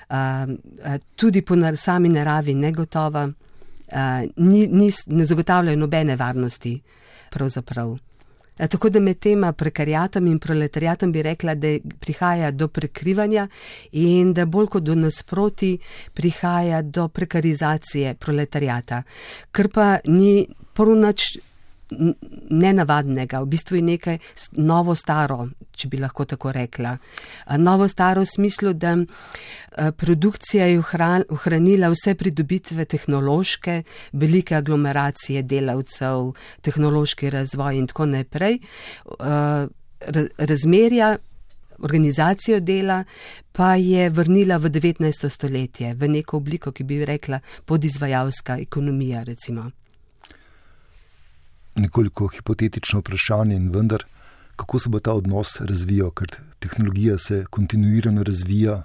a, 0.08 0.47
a, 0.85 0.99
tudi 1.16 1.42
po 1.42 1.54
sami 1.76 2.08
naravi 2.08 2.54
negotova 2.54 3.28
ni, 4.37 4.66
ni, 4.66 4.90
ne 5.07 5.26
zagotavljajo 5.26 5.76
nobene 5.76 6.16
varnosti. 6.16 6.80
Pravzaprav. 7.30 7.97
Tako 8.66 8.88
da 8.90 9.00
med 9.00 9.18
tema 9.18 9.52
prekarijatom 9.52 10.26
in 10.26 10.38
proletarijatom 10.38 11.12
bi 11.12 11.23
rekla, 11.23 11.54
da 11.54 11.78
prihaja 12.00 12.50
do 12.50 12.68
prekrivanja 12.68 13.49
in 13.92 14.33
da 14.35 14.47
bolj 14.47 14.66
kot 14.66 14.83
do 14.83 14.95
nasproti 14.95 15.78
prihaja 16.14 16.83
do 16.83 17.09
prekarizacije 17.09 18.14
proletarijata, 18.14 19.02
kar 19.52 19.68
pa 19.68 19.99
ni 20.04 20.49
porunač 20.73 21.37
nenavadnega, 21.90 23.40
v 23.42 23.47
bistvu 23.49 23.76
je 23.76 23.83
nekaj 23.83 24.18
novo 24.61 24.95
staro, 24.95 25.49
če 25.73 25.88
bi 25.88 26.00
lahko 26.00 26.26
tako 26.28 26.52
rekla. 26.52 26.97
Novo 27.59 27.88
staro 27.88 28.25
v 28.25 28.28
smislu, 28.28 28.73
da 28.75 28.97
produkcija 29.97 30.66
je 30.66 30.80
ohranila 30.80 31.88
vse 31.92 32.14
pridobitve 32.14 32.85
tehnološke, 32.85 33.83
velike 34.12 34.57
aglomeracije 34.59 35.42
delavcev, 35.42 36.35
tehnološki 36.61 37.30
razvoj 37.30 37.78
in 37.78 37.87
tako 37.87 38.07
naprej. 38.07 38.61
Razmerja 40.38 41.16
organizacijo 41.78 42.61
dela 42.61 43.04
pa 43.52 43.75
je 43.78 44.11
vrnila 44.11 44.57
v 44.59 44.71
19. 44.71 45.28
stoletje, 45.30 45.95
v 45.95 46.09
neko 46.09 46.37
obliko, 46.37 46.73
ki 46.73 46.85
bi 46.85 47.04
rekla 47.07 47.40
podizvajalska 47.66 48.59
ekonomija 48.59 49.23
recimo 49.23 49.71
nekoliko 51.78 52.26
hipotetično 52.26 53.00
vprašanje 53.00 53.56
in 53.56 53.70
vendar, 53.70 54.04
kako 54.56 54.78
se 54.78 54.88
bo 54.88 55.00
ta 55.00 55.12
odnos 55.12 55.61
razvijal, 55.61 56.11
ker 56.11 56.37
tehnologija 56.58 57.18
se 57.18 57.44
kontinuirano 57.50 58.23
razvija. 58.23 58.82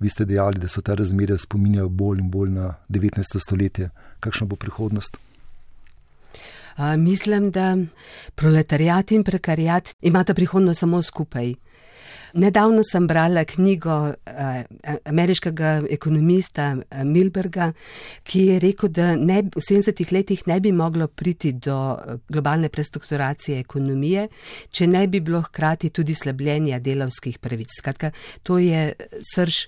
Vi 0.00 0.08
ste 0.08 0.24
dejali, 0.24 0.58
da 0.58 0.68
so 0.68 0.80
ta 0.80 0.94
razmerja 0.94 1.36
spominjajo 1.38 1.88
bolj 1.88 2.20
in 2.20 2.30
bolj 2.30 2.50
na 2.50 2.74
19. 2.88 3.38
stoletje. 3.38 3.90
Kakšna 4.20 4.46
bo 4.46 4.56
prihodnost? 4.56 5.16
A, 6.76 6.96
mislim, 6.96 7.50
da 7.50 7.76
proletariat 8.34 9.12
in 9.12 9.24
prekarijat 9.24 9.94
imata 10.00 10.34
prihodnost 10.34 10.80
samo 10.80 11.02
skupaj. 11.02 11.54
Nedavno 12.34 12.82
sem 12.82 13.06
brala 13.06 13.44
knjigo 13.44 14.14
eh, 14.26 14.64
ameriškega 15.04 15.82
ekonomista 15.90 16.76
eh, 16.76 17.04
Milberga, 17.04 17.72
ki 18.22 18.44
je 18.46 18.58
rekel, 18.62 18.92
da 18.94 19.14
ne, 19.16 19.42
v 19.42 19.62
70-ih 19.64 20.12
letih 20.12 20.46
ne 20.46 20.60
bi 20.60 20.72
moglo 20.72 21.08
priti 21.08 21.52
do 21.52 21.78
eh, 21.94 22.18
globalne 22.28 22.68
prestrukturacije 22.68 23.60
ekonomije, 23.60 24.28
če 24.70 24.86
ne 24.86 25.06
bi 25.08 25.20
bilo 25.20 25.42
hkrati 25.42 25.90
tudi 25.90 26.14
slabljenja 26.14 26.78
delavskih 26.78 27.38
pravic. 27.38 27.74
Skratka, 27.78 28.12
to 28.42 28.58
je 28.58 28.92
srž 29.34 29.66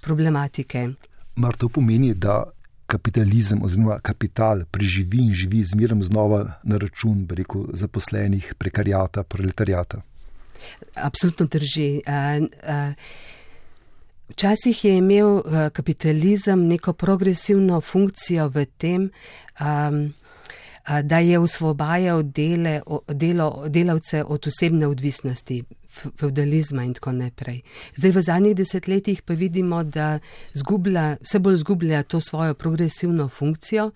problematike. 0.00 0.88
Mar 1.36 1.56
to 1.56 1.68
pomeni, 1.68 2.14
da 2.14 2.42
kapitalizem 2.90 3.62
oziroma 3.62 4.00
kapital 4.02 4.64
preživi 4.70 5.22
in 5.28 5.34
živi 5.34 5.62
zmeraj 5.64 6.02
znova 6.08 6.40
na 6.64 6.78
račun, 6.78 7.26
rekel, 7.30 7.68
zaposlenih, 7.72 8.54
prekarijata, 8.58 9.22
proletarijata? 9.22 10.02
Absolutno 10.94 11.46
drži. 11.46 12.00
Včasih 14.28 14.84
je 14.84 14.96
imel 14.96 15.42
kapitalizem 15.72 16.66
neko 16.66 16.92
progresivno 16.92 17.80
funkcijo 17.80 18.48
v 18.48 18.66
tem, 18.78 19.10
da 21.02 21.18
je 21.18 21.38
usvobajal 21.38 22.22
dele, 22.22 22.80
delo, 23.08 23.64
delavce 23.68 24.24
od 24.24 24.46
osebne 24.46 24.86
odvisnosti, 24.86 25.64
feudalizma 25.90 26.84
in 26.84 26.94
tako 26.94 27.12
naprej. 27.12 27.60
Zdaj 27.96 28.10
v 28.10 28.22
zadnjih 28.22 28.56
desetletjih 28.56 29.22
pa 29.22 29.34
vidimo, 29.34 29.82
da 29.84 30.18
zgublja, 30.54 31.16
vse 31.20 31.38
bolj 31.38 31.56
zgublja 31.56 32.02
to 32.02 32.20
svojo 32.20 32.54
progresivno 32.54 33.28
funkcijo 33.28 33.90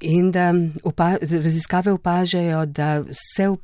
in 0.00 0.30
da 0.30 0.52
upa, 0.84 1.16
raziskave 1.20 1.92
opažajo, 1.92 2.66
da 2.66 3.00
vse 3.00 3.48
v 3.48 3.56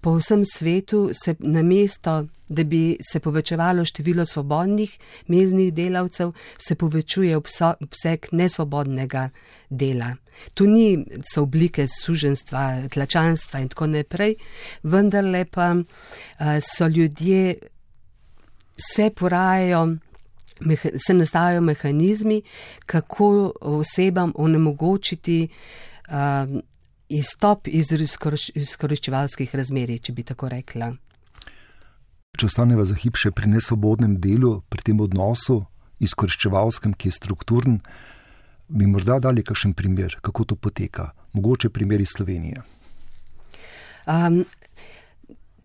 po 0.00 0.16
vsem 0.16 0.44
svetu 0.44 1.10
se 1.12 1.34
na 1.38 1.62
mesto, 1.62 2.26
da 2.48 2.64
bi 2.64 2.96
se 3.12 3.20
povečevalo 3.20 3.84
število 3.84 4.24
svobodnih 4.24 4.98
meznih 5.26 5.72
delavcev, 5.74 6.32
se 6.58 6.74
povečuje 6.74 7.36
obseg 7.36 8.26
nesvobodnega 8.32 9.30
dela. 9.70 10.14
Tu 10.54 10.66
ni 10.66 11.04
so 11.32 11.42
oblike 11.42 11.86
suženstva, 11.88 12.88
tlačanstva 12.92 13.60
in 13.60 13.68
tako 13.68 13.86
naprej, 13.86 14.36
vendarle 14.82 15.44
pa 15.44 15.74
so 16.60 16.86
ljudje, 16.86 17.54
se 18.92 19.10
porajajo, 19.10 19.96
se 21.06 21.14
nastajajo 21.14 21.60
mehanizmi, 21.60 22.42
kako 22.86 23.52
osebam 23.60 24.32
onemogočiti 24.34 25.48
izstop 27.08 27.68
iz 27.68 27.92
izkoriščevalskih 27.92 29.54
razmerij, 29.54 29.98
če 30.08 30.12
bi 30.12 30.24
tako 30.26 30.50
rekla. 30.52 30.92
Če 32.36 32.48
ostaneva 32.50 32.84
za 32.84 32.96
hip 32.98 33.16
še 33.16 33.32
pri 33.32 33.48
nesvobodnem 33.48 34.18
delu, 34.20 34.60
pri 34.68 34.84
tem 34.90 35.00
odnosu 35.00 35.62
izkoriščevalskem, 36.04 36.92
ki 36.92 37.08
je 37.08 37.16
strukturen, 37.16 37.78
bi 38.68 38.88
morda 38.90 39.20
dali 39.22 39.44
kakšen 39.46 39.72
primer, 39.78 40.18
kako 40.20 40.44
to 40.44 40.56
poteka, 40.56 41.12
mogoče 41.32 41.70
primer 41.72 42.02
iz 42.04 42.16
Slovenije. 42.16 42.62
Um, 44.06 44.44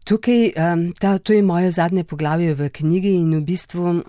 Tukaj, 0.02 0.52
ta, 1.00 1.18
to 1.18 1.34
je 1.34 1.44
moje 1.46 1.72
zadnje 1.72 2.04
poglavje 2.04 2.56
v 2.58 2.70
knjigi 2.74 3.12
in 3.22 3.36
v 3.38 3.42
bistvu 3.46 3.84
uh, 3.86 4.04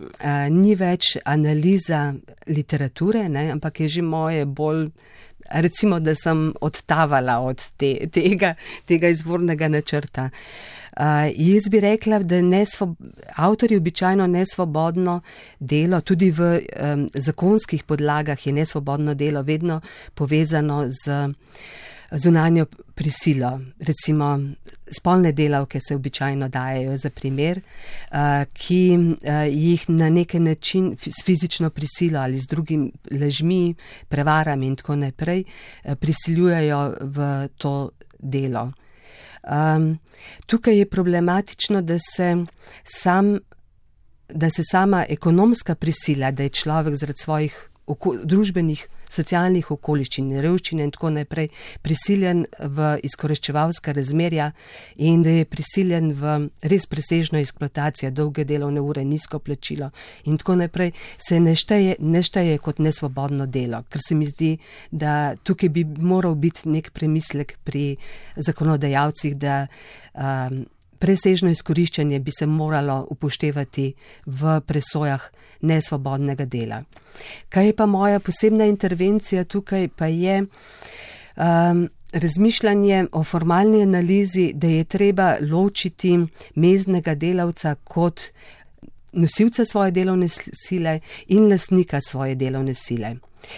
ni 0.48 0.72
več 0.74 1.18
analiza 1.24 2.14
literature, 2.48 3.26
ne, 3.28 3.50
ampak 3.52 3.82
je 3.84 3.88
že 3.88 4.02
moje 4.02 4.46
bolj 4.46 4.88
recimo, 5.50 6.00
da 6.00 6.14
sem 6.14 6.52
odtavala 6.60 7.38
od 7.40 7.62
te, 7.76 8.08
tega, 8.12 8.54
tega 8.86 9.08
izvornega 9.08 9.68
načrta. 9.68 10.30
Uh, 10.92 11.30
jaz 11.36 11.68
bi 11.70 11.80
rekla, 11.80 12.18
da 12.18 12.36
avtori 13.36 13.76
običajno 13.76 14.26
nesvobodno 14.26 15.20
delo, 15.58 16.00
tudi 16.00 16.30
v 16.30 16.50
um, 16.58 17.08
zakonskih 17.14 17.84
podlagah 17.84 18.46
je 18.46 18.52
nesvobodno 18.52 19.14
delo 19.14 19.42
vedno 19.42 19.80
povezano 20.14 20.84
z 20.88 21.32
zunanjo 22.18 22.66
prisilo. 22.94 23.60
Recimo 23.78 24.40
spolne 24.96 25.32
delavke 25.32 25.80
se 25.88 25.94
običajno 25.94 26.48
dajo 26.48 26.96
za 26.96 27.10
primer, 27.10 27.60
uh, 27.60 28.18
ki 28.52 28.98
uh, 28.98 29.16
jih 29.48 29.90
na 29.90 30.08
neki 30.08 30.40
način 30.40 30.96
s 31.00 31.24
fizično 31.24 31.70
prisilo 31.70 32.20
ali 32.20 32.38
z 32.38 32.46
drugim 32.46 32.92
ležmi, 33.10 33.74
prevarami 34.08 34.66
in 34.66 34.76
tako 34.76 34.96
naprej 34.96 35.44
uh, 35.44 35.94
prisiljujejo 35.94 36.94
v 37.00 37.48
to 37.58 37.90
delo. 38.18 38.72
Um, 39.42 39.98
tukaj 40.46 40.78
je 40.78 40.86
problematično, 40.86 41.82
da 41.82 41.98
se 41.98 42.36
sam 42.84 43.38
da 44.34 44.50
se 44.50 44.62
sama 44.70 45.06
ekonomska 45.08 45.74
prisila, 45.74 46.30
da 46.30 46.42
je 46.42 46.48
človek 46.48 46.94
zaradi 46.94 47.18
svojih 47.18 47.68
oko, 47.92 48.14
družbenih 48.24 48.84
socialnih 49.12 49.70
okoliščin, 49.74 50.30
revščine 50.42 50.86
in 50.86 50.92
tako 50.94 51.10
naprej, 51.12 51.50
prisiljen 51.84 52.44
v 52.58 52.94
izkoriščevalska 53.04 53.94
razmerja 53.96 54.50
in 55.04 55.24
da 55.24 55.36
je 55.38 55.48
prisiljen 55.48 56.12
v 56.18 56.36
res 56.72 56.88
presežno 56.90 57.40
eksploatacijo, 57.42 58.12
dolge 58.16 58.46
delovne 58.48 58.80
ure, 58.80 59.04
nizko 59.04 59.42
plačilo 59.44 59.90
in 60.24 60.38
tako 60.40 60.56
naprej, 60.62 60.92
se 61.18 61.40
ne 61.40 61.54
šteje, 61.58 61.96
ne 62.00 62.22
šteje 62.24 62.58
kot 62.62 62.80
nesvobodno 62.82 63.46
delo, 63.46 63.82
ker 63.92 64.04
se 64.04 64.16
mi 64.18 64.28
zdi, 64.28 64.52
da 64.90 65.34
tukaj 65.36 65.72
bi 65.72 65.84
moral 65.84 66.36
biti 66.40 66.68
nek 66.72 66.92
premislek 66.96 67.58
pri 67.64 67.96
zakonodajalcih, 68.36 69.36
da 69.36 69.66
um, 70.14 70.64
presežno 71.02 71.50
izkoriščanje 71.50 72.20
bi 72.22 72.30
se 72.30 72.46
moralo 72.46 73.00
upoštevati 73.10 73.88
v 74.26 74.60
presojah 74.66 75.24
nesvobodnega 75.66 76.46
dela. 76.46 76.82
Kaj 77.48 77.66
je 77.66 77.74
pa 77.76 77.86
moja 77.86 78.20
posebna 78.20 78.68
intervencija 78.70 79.44
tukaj, 79.44 79.88
pa 79.98 80.06
je 80.06 80.44
um, 80.44 81.88
razmišljanje 82.12 83.06
o 83.12 83.24
formalni 83.24 83.82
analizi, 83.82 84.52
da 84.54 84.70
je 84.70 84.84
treba 84.84 85.34
ločiti 85.40 86.18
meznega 86.54 87.14
delavca 87.14 87.74
kot 87.74 88.20
nosilca 89.12 89.64
svoje 89.64 89.90
delovne 89.90 90.28
sile 90.28 91.00
in 91.28 91.50
lastnika 91.50 92.00
svoje 92.00 92.34
delovne 92.34 92.74
sile. 92.74 93.16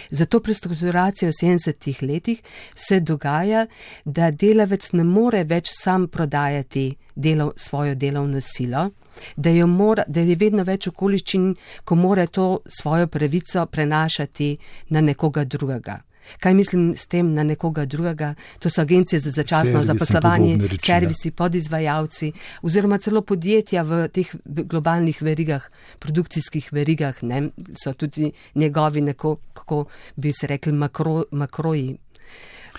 Zato 0.09 0.39
prestrukturacijo 0.39 1.29
v 1.29 1.37
70-ih 1.41 2.03
letih 2.03 2.41
se 2.75 2.99
dogaja, 2.99 3.65
da 4.05 4.31
delavec 4.31 4.91
ne 4.93 5.03
more 5.03 5.43
več 5.43 5.71
sam 5.73 6.07
prodajati 6.07 6.95
delov, 7.15 7.53
svojo 7.55 7.95
delovno 7.95 8.41
silo, 8.41 8.89
da, 9.35 9.49
mora, 9.65 10.03
da 10.07 10.21
je 10.21 10.35
vedno 10.35 10.63
več 10.63 10.87
okoliščin, 10.87 11.53
ko 11.83 11.95
mora 11.95 12.27
to 12.27 12.59
svojo 12.67 13.07
pravico 13.07 13.65
prenašati 13.65 14.57
na 14.89 15.01
nekoga 15.01 15.45
drugega. 15.45 16.01
Kaj 16.39 16.53
mislim 16.53 16.93
s 16.97 17.05
tem 17.05 17.33
na 17.33 17.43
nekoga 17.43 17.85
drugega? 17.85 18.33
To 18.59 18.69
so 18.69 18.81
agencije 18.81 19.19
za 19.19 19.31
začasno 19.31 19.83
zaposlovanje, 19.83 20.57
servisi, 20.85 21.31
podizvajalci 21.31 22.31
oziroma 22.61 22.97
celo 22.97 23.21
podjetja 23.21 23.83
v 23.83 24.07
teh 24.07 24.35
globalnih 24.45 25.21
verigah, 25.21 25.63
produkcijskih 25.99 26.69
verigah, 26.73 27.23
ne, 27.23 27.49
so 27.83 27.93
tudi 27.93 28.31
njegovi 28.55 29.01
neko, 29.01 29.35
kako 29.53 29.85
bi 30.15 30.33
se 30.33 30.47
rekli, 30.47 30.73
makro, 30.73 31.23
makroji. 31.31 31.97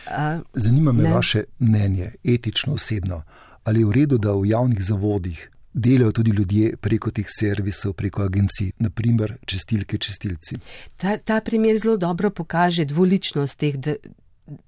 Uh, 0.06 0.42
Zanima 0.54 0.92
me 0.92 1.02
ne. 1.02 1.12
vaše 1.14 1.44
mnenje, 1.58 2.10
etično, 2.24 2.74
osebno. 2.74 3.22
Ali 3.64 3.80
je 3.80 3.86
v 3.86 3.92
redu, 3.92 4.18
da 4.18 4.32
v 4.32 4.46
javnih 4.46 4.84
zavodih 4.84 5.50
delajo 5.76 6.12
tudi 6.12 6.30
ljudje 6.30 6.76
preko 6.80 7.10
teh 7.12 7.28
servisov, 7.28 7.92
preko 7.92 8.24
agencij, 8.24 8.72
naprimer 8.78 9.36
čestilke, 9.46 9.98
čestilci. 9.98 10.56
Ta, 10.96 11.16
ta 11.16 11.40
primer 11.44 11.76
zelo 11.78 11.96
dobro 11.96 12.30
pokaže 12.30 12.84
dvoličnost 12.84 13.58
teh 13.60 13.76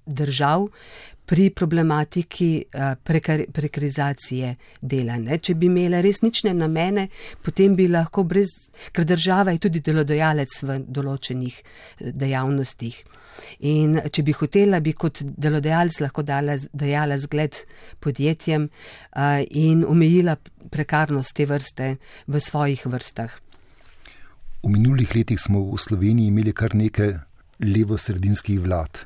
držav 0.05 0.67
pri 1.29 1.49
problematiki 1.53 2.65
uh, 2.73 2.95
prekar, 3.03 3.43
prekarizacije 3.53 4.55
dela. 4.81 5.19
Ne? 5.21 5.37
Če 5.37 5.53
bi 5.53 5.67
imele 5.69 6.01
resnične 6.01 6.55
namene, 6.57 7.05
potem 7.45 7.75
bi 7.77 7.85
lahko 7.87 8.23
brez, 8.25 8.49
ker 8.95 9.05
država 9.05 9.53
je 9.53 9.61
tudi 9.67 9.83
delodajalec 9.85 10.55
v 10.65 10.77
določenih 10.89 11.59
eh, 11.59 12.09
dejavnostih. 12.17 12.97
In 13.69 13.99
če 14.09 14.23
bi 14.25 14.33
hotela, 14.35 14.79
bi 14.81 14.95
kot 14.97 15.21
delodajalec 15.21 15.99
lahko 16.01 16.25
dala, 16.25 16.57
dajala 16.73 17.19
zgled 17.21 17.61
podjetjem 18.01 18.65
uh, 18.65 19.43
in 19.45 19.85
omejila 19.85 20.33
prekarnost 20.73 21.35
te 21.37 21.45
vrste 21.45 21.91
v 22.25 22.41
svojih 22.41 22.87
vrstah. 22.89 23.37
V 24.65 24.73
minulih 24.73 25.13
letih 25.15 25.37
smo 25.39 25.61
v 25.69 25.77
Sloveniji 25.77 26.33
imeli 26.33 26.57
kar 26.57 26.73
nekaj 26.75 27.13
levo-sredinskih 27.61 28.59
vlad 28.65 29.05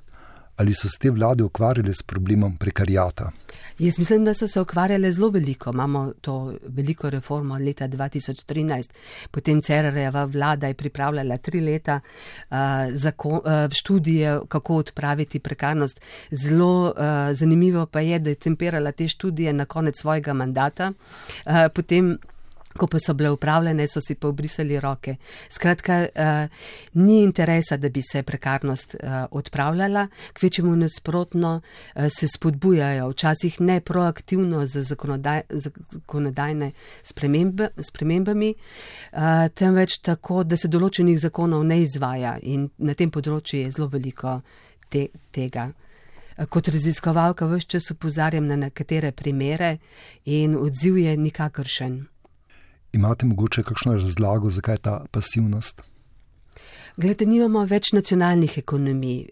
ali 0.56 0.74
so 0.74 0.90
se 0.90 1.00
te 1.00 1.12
vlade 1.12 1.44
ukvarjale 1.44 1.94
s 1.94 2.04
problemom 2.04 2.58
prekarijata? 2.58 3.32
Jaz 3.80 4.00
mislim, 4.00 4.26
da 4.26 4.34
so 4.34 4.48
se 4.48 4.62
ukvarjale 4.62 5.12
zelo 5.12 5.30
veliko. 5.30 5.70
Imamo 5.70 6.14
to 6.22 6.54
veliko 6.68 7.10
reformo 7.10 7.58
leta 7.58 7.88
2013, 7.88 8.90
potem 9.32 9.62
Cerareva 9.62 10.26
vlada 10.26 10.68
je 10.68 10.74
pripravljala 10.74 11.38
tri 11.38 11.62
leta 11.62 12.00
uh, 12.00 12.58
zakon, 12.92 13.32
uh, 13.32 13.42
študije, 13.72 14.40
kako 14.48 14.76
odpraviti 14.76 15.40
prekarnost. 15.40 16.02
Zelo 16.32 16.86
uh, 16.86 16.96
zanimivo 17.32 17.86
pa 17.86 18.00
je, 18.00 18.20
da 18.20 18.30
je 18.30 18.36
temperala 18.36 18.92
te 18.92 19.08
študije 19.08 19.54
na 19.54 19.66
konec 19.66 20.02
svojega 20.02 20.34
mandata. 20.34 20.92
Uh, 21.46 21.54
potem 21.74 22.18
Ko 22.78 22.88
pa 22.88 23.00
so 23.00 23.14
bile 23.14 23.30
upravljene, 23.32 23.88
so 23.88 24.02
si 24.02 24.16
pa 24.16 24.28
obrisali 24.28 24.80
roke. 24.80 25.16
Skratka, 25.50 26.00
uh, 26.06 26.48
ni 26.94 27.22
interesa, 27.24 27.78
da 27.78 27.90
bi 27.90 28.02
se 28.02 28.24
prekarnost 28.24 28.96
uh, 28.96 29.10
odpravljala, 29.32 30.08
kvečemu 30.34 30.76
nasprotno 30.76 31.62
uh, 31.62 32.08
se 32.10 32.28
spodbujajo, 32.28 33.10
včasih 33.10 33.62
ne 33.62 33.80
proaktivno 33.82 34.66
z 34.66 34.82
zakonodaj, 34.82 35.42
zakonodajne 35.50 36.72
spremembe, 37.04 37.70
spremembami, 37.78 38.54
uh, 38.54 39.20
temveč 39.54 39.98
tako, 40.02 40.44
da 40.44 40.58
se 40.58 40.68
določenih 40.68 41.20
zakonov 41.20 41.64
ne 41.68 41.82
izvaja 41.84 42.38
in 42.42 42.70
na 42.78 42.98
tem 42.98 43.12
področju 43.12 43.64
je 43.64 43.72
zelo 43.78 43.90
veliko 43.92 44.40
te, 44.90 45.08
tega. 45.32 45.70
Kot 46.50 46.68
raziskovalka 46.74 47.46
vse 47.46 47.68
čas 47.76 47.92
upozarjam 47.94 48.48
na 48.48 48.56
nekatere 48.56 49.12
primere 49.12 49.78
in 50.26 50.58
odziv 50.58 50.98
je 50.98 51.18
nikakršen. 51.18 52.00
Imate 52.94 53.26
mogoče 53.26 53.64
kakšno 53.64 53.98
razlago, 53.98 54.50
zakaj 54.50 54.78
ta 54.78 55.06
pasivnost? 55.12 55.82
Glede, 56.98 57.26
nimamo 57.26 57.66
več 57.66 57.92
nacionalnih 57.94 58.58
ekonomij. 58.62 59.26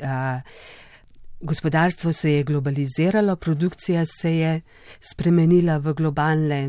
Gospodarstvo 1.41 2.14
se 2.14 2.31
je 2.31 2.44
globaliziralo, 2.44 3.35
produkcija 3.35 4.05
se 4.05 4.31
je 4.38 4.62
spremenila 5.00 5.77
v 5.77 5.94
globalne 5.94 6.62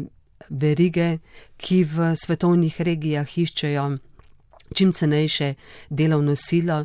verige, 0.48 1.18
ki 1.56 1.84
v 1.84 2.12
svetovnih 2.16 2.80
regijah 2.80 3.38
iščejo 3.38 3.86
čim 4.74 4.92
cenejše 4.92 5.54
delovno 5.90 6.36
silo, 6.36 6.84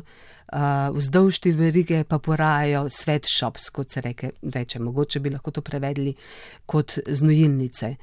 uh, 0.52 0.96
vzdolž 0.96 1.40
te 1.44 1.52
verige 1.52 2.02
pa 2.04 2.18
porajajo 2.18 2.86
sweatshops, 2.92 3.70
kot 3.74 3.92
se 3.92 4.00
reke, 4.04 4.32
reče, 4.42 4.78
mogoče 4.78 5.20
bi 5.20 5.30
lahko 5.30 5.50
to 5.50 5.62
prevedli 5.62 6.14
kot 6.66 6.98
znojilnice. 7.06 7.94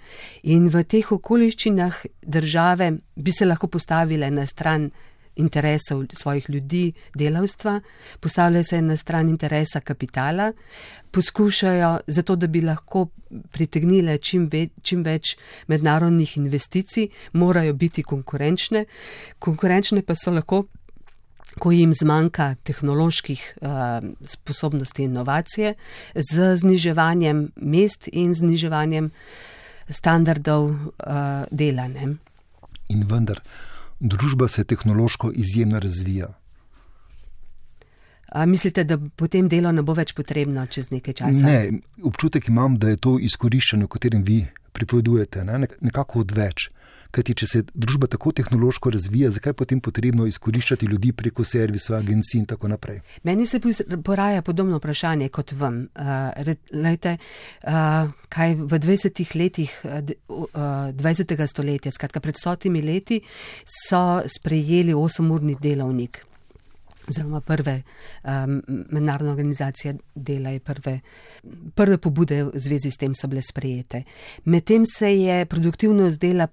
In 0.53 0.69
v 0.69 0.83
teh 0.83 1.11
okoliščinah 1.11 2.05
države 2.21 2.91
bi 3.15 3.31
se 3.31 3.45
lahko 3.45 3.67
postavile 3.67 4.31
na 4.31 4.45
stran 4.45 4.89
interesov 5.35 6.05
svojih 6.13 6.49
ljudi, 6.49 6.93
delavstva, 7.15 7.79
postavljajo 8.19 8.63
se 8.63 8.81
na 8.81 8.95
stran 8.95 9.29
interesa 9.29 9.79
kapitala, 9.79 10.53
poskušajo 11.11 11.99
zato, 12.07 12.35
da 12.35 12.47
bi 12.47 12.61
lahko 12.61 13.07
pritegnile 13.51 14.17
čim, 14.17 14.49
ve, 14.51 14.67
čim 14.81 15.03
več 15.03 15.35
mednarodnih 15.67 16.37
investicij, 16.37 17.09
morajo 17.33 17.73
biti 17.73 18.03
konkurenčne, 18.03 18.85
konkurenčne 19.39 20.01
pa 20.01 20.15
so 20.15 20.31
lahko 20.31 20.63
ko 21.59 21.71
jim 21.71 21.93
zmanjka 21.93 22.55
tehnoloških 22.63 23.57
uh, 23.61 23.69
sposobnosti 24.25 25.03
in 25.03 25.11
inovacije, 25.11 25.73
z 26.15 26.55
zniževanjem 26.57 27.51
mest 27.55 28.09
in 28.11 28.33
zniževanjem 28.33 29.11
standardov 29.89 30.69
uh, 30.69 31.45
dela. 31.51 31.87
Ne? 31.87 32.15
In 32.89 33.05
vendar, 33.09 33.39
družba 33.99 34.47
se 34.47 34.63
tehnološko 34.63 35.31
izjemno 35.35 35.79
razvija. 35.79 36.33
A 38.35 38.45
mislite, 38.45 38.83
da 38.83 38.97
potem 39.15 39.47
delo 39.47 39.71
ne 39.71 39.83
bo 39.85 39.93
več 39.95 40.11
potrebno 40.13 40.65
čez 40.67 40.89
nekaj 40.91 41.13
časa? 41.21 41.45
Ne, 41.45 41.79
občutek 42.03 42.49
imam, 42.51 42.75
da 42.77 42.89
je 42.91 42.97
to 42.99 43.13
izkoriščeno, 43.21 43.85
o 43.85 43.91
katerem 43.91 44.25
vi 44.27 44.41
pripovedujete, 44.75 45.45
ne? 45.47 45.67
nekako 45.79 46.25
odveč. 46.25 46.69
Kajti, 47.15 47.33
če 47.39 47.47
se 47.47 47.61
družba 47.71 48.09
tako 48.11 48.33
tehnološko 48.35 48.91
razvija, 48.91 49.29
zakaj 49.31 49.53
je 49.53 49.57
potem 49.61 49.79
potrebno 49.79 50.25
izkoriščati 50.27 50.89
ljudi 50.91 51.13
preko 51.15 51.45
servisov, 51.47 51.95
agencij 52.01 52.41
in 52.41 52.47
tako 52.49 52.67
naprej? 52.67 52.99
Meni 53.23 53.45
se 53.47 53.61
poraja 54.03 54.41
podobno 54.43 54.81
vprašanje 54.81 55.29
kot 55.31 55.53
vam. 55.55 55.85
Uh, 55.95 56.51
lejte, 56.75 57.15
uh, 57.63 58.11
kaj 58.35 58.57
v 58.59 58.79
20 58.83 59.35
letih 59.39 59.71
uh, 59.87 60.11
20. 60.91 61.35
stoletja, 61.47 61.93
skratka 61.95 62.19
pred 62.19 62.35
stotimi 62.35 62.83
leti, 62.83 63.21
so 63.63 64.19
sprejeli 64.27 64.91
8-urni 64.91 65.55
delovnik. 65.61 66.25
Oziroma, 67.07 67.39
prve 67.45 67.77
um, 68.25 68.59
mednarodne 68.67 69.31
organizacije 69.31 69.95
dela 70.15 70.49
je 70.49 70.59
prve, 70.59 70.99
prve 71.75 71.97
pobude 72.01 72.43
v 72.43 72.59
zvezi 72.59 72.91
s 72.91 72.97
tem 72.97 73.15
so 73.15 73.29
bile 73.31 73.45
sprejete. 73.45 74.03
Medtem 74.51 74.83
se 74.89 75.13
je 75.15 75.45
produktivnost 75.45 76.19
dela 76.19 76.49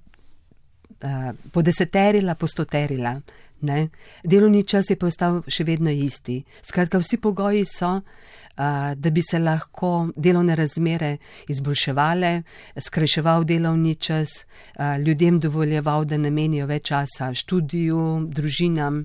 podeseterila, 1.52 2.34
postoterila. 2.34 3.20
Ne? 3.62 3.88
Delovni 4.24 4.64
čas 4.66 4.90
je 4.90 4.98
postal 4.98 5.42
še 5.46 5.64
vedno 5.64 5.90
isti. 5.90 6.40
Skratka, 6.66 6.98
vsi 6.98 7.18
pogoji 7.22 7.62
so, 7.68 7.92
uh, 7.98 8.94
da 8.94 9.10
bi 9.10 9.22
se 9.22 9.38
lahko 9.38 10.08
delovne 10.16 10.56
razmere 10.58 11.16
izboljševale, 11.48 12.32
skrajševal 12.74 13.46
delovni 13.46 13.94
čas, 13.94 14.42
uh, 14.42 14.98
ljudem 14.98 15.38
dovoljeval, 15.40 16.04
da 16.10 16.18
namenijo 16.18 16.66
več 16.66 16.90
časa 16.90 17.30
študiju, 17.38 18.02
družinam. 18.34 19.04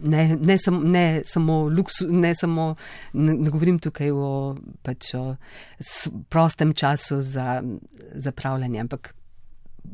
Ne, 0.00 0.24
ne, 0.34 0.56
sam, 0.58 0.80
ne 0.90 1.20
samo 1.28 1.62
luksus, 1.68 2.08
ne 2.10 2.34
samo, 2.34 2.74
ne, 3.12 3.34
ne 3.36 3.50
govorim 3.52 3.78
tukaj 3.78 4.10
o, 4.10 4.56
pač 4.82 5.12
o 5.14 5.24
prostem 6.32 6.72
času 6.74 7.20
za 7.20 7.60
zapravljanje, 8.16 8.80
ampak 8.80 9.12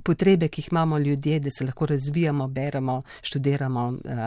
potrebe, 0.06 0.48
ki 0.48 0.62
jih 0.62 0.68
imamo 0.72 0.98
ljudje, 0.98 1.40
da 1.40 1.50
se 1.50 1.64
lahko 1.66 1.86
razvijamo, 1.86 2.48
beremo, 2.48 3.00
študiramo, 3.22 3.86
uh, 3.88 4.24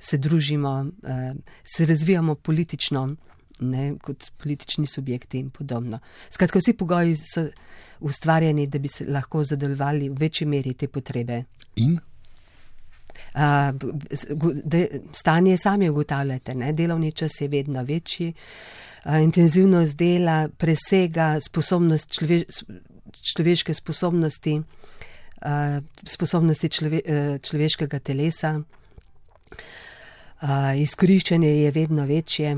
se 0.00 0.18
družimo, 0.18 0.74
uh, 1.02 1.36
se 1.64 1.86
razvijamo 1.86 2.34
politično, 2.34 3.08
ne, 3.60 3.94
kot 4.02 4.30
politični 4.42 4.86
subjekti 4.86 5.38
in 5.38 5.50
podobno. 5.50 5.98
Skratka, 6.30 6.58
vsi 6.58 6.72
pogoji 6.72 7.16
so 7.16 7.46
ustvarjeni, 8.00 8.66
da 8.66 8.78
bi 8.78 8.88
se 8.88 9.04
lahko 9.08 9.44
zadovoljali 9.44 10.08
v 10.08 10.16
večji 10.20 10.46
meri 10.46 10.74
te 10.74 10.88
potrebe. 10.88 11.44
In? 11.76 11.98
Uh, 13.34 13.40
stanje 15.12 15.56
sami 15.56 15.88
ugotavljate, 15.90 16.54
ne? 16.54 16.72
delovni 16.72 17.12
čas 17.12 17.40
je 17.40 17.48
vedno 17.48 17.82
večji, 17.84 18.32
uh, 19.04 19.22
intenzivnost 19.22 19.96
dela 19.96 20.48
presega 20.48 21.36
sposobnost 21.40 22.10
človeš 22.10 22.64
človeške 23.34 23.74
sposobnosti 23.74 24.60
sposobnosti 26.04 26.68
člove, 26.68 27.00
človeškega 27.42 27.98
telesa. 27.98 28.60
Izkoriščanje 30.76 31.48
je 31.48 31.70
vedno 31.70 32.06
večje. 32.06 32.56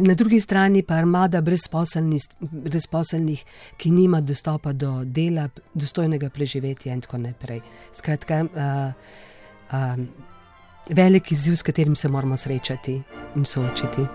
Na 0.00 0.14
drugi 0.14 0.40
strani 0.40 0.82
pa 0.82 0.94
armada 0.94 1.42
brezposelnih, 1.42 3.44
ki 3.76 3.90
nima 3.90 4.20
dostopa 4.20 4.72
do 4.72 5.04
dela, 5.04 5.48
dostojnega 5.74 6.30
preživetja 6.30 6.94
in 6.94 7.00
tako 7.00 7.18
naprej. 7.18 7.60
Skratka, 7.92 8.44
velik 10.90 11.32
izziv, 11.32 11.56
s 11.56 11.62
katerim 11.62 11.96
se 11.96 12.08
moramo 12.08 12.36
srečati 12.36 13.02
in 13.34 13.44
soočiti. 13.44 14.06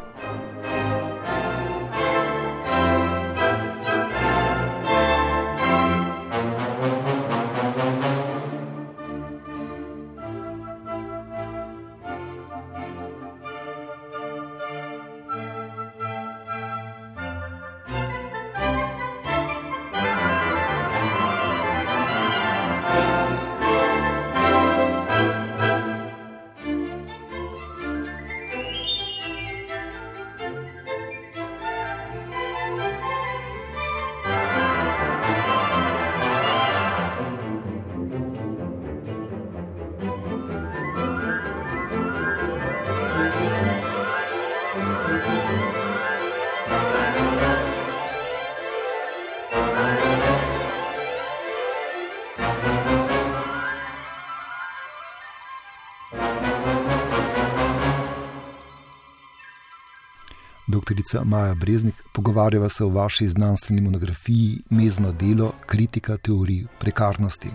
Doktorica 60.72 61.24
Maja 61.24 61.56
Breznik, 61.56 61.96
pogovarjava 62.14 62.70
se 62.70 62.84
o 62.84 62.90
vaši 62.90 63.28
znanstveni 63.28 63.82
monografiji 63.82 64.62
Mezno 64.70 65.12
delo, 65.12 65.54
kritika 65.66 66.18
teorij 66.18 66.64
prekarnosti. 66.80 67.50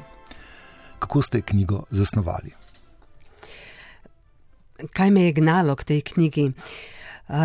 Kako 0.98 1.22
ste 1.22 1.40
knjigo 1.40 1.82
zasnovali? 1.90 2.52
Kaj 4.92 5.10
me 5.10 5.22
je 5.22 5.32
gnalo 5.32 5.76
k 5.76 5.84
tej 5.84 6.00
knjigi? 6.00 6.52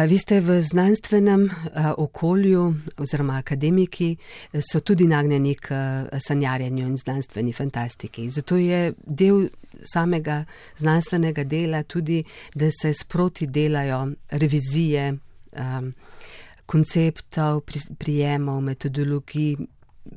Vi 0.08 0.18
ste 0.18 0.40
v 0.40 0.60
znanstvenem 0.62 1.50
okolju, 1.98 2.74
oziroma 2.98 3.38
akademiki, 3.38 4.18
so 4.60 4.80
tudi 4.80 5.08
nagnjeni 5.08 5.56
k 5.56 5.74
sanjarjenju 6.28 6.86
in 6.88 6.98
znanstveni 6.98 7.54
fantastiki. 7.54 8.30
Zato 8.30 8.58
je 8.58 8.94
del 9.06 9.48
samega 9.94 10.46
znanstvenega 10.78 11.44
dela 11.44 11.84
tudi, 11.84 12.24
da 12.56 12.70
se 12.82 12.94
sproti 12.94 13.48
delajo 13.48 14.08
revizije 14.30 15.18
um, 15.58 15.94
konceptov, 16.66 17.64
prijemov, 17.98 18.62
metodologij. 18.62 19.56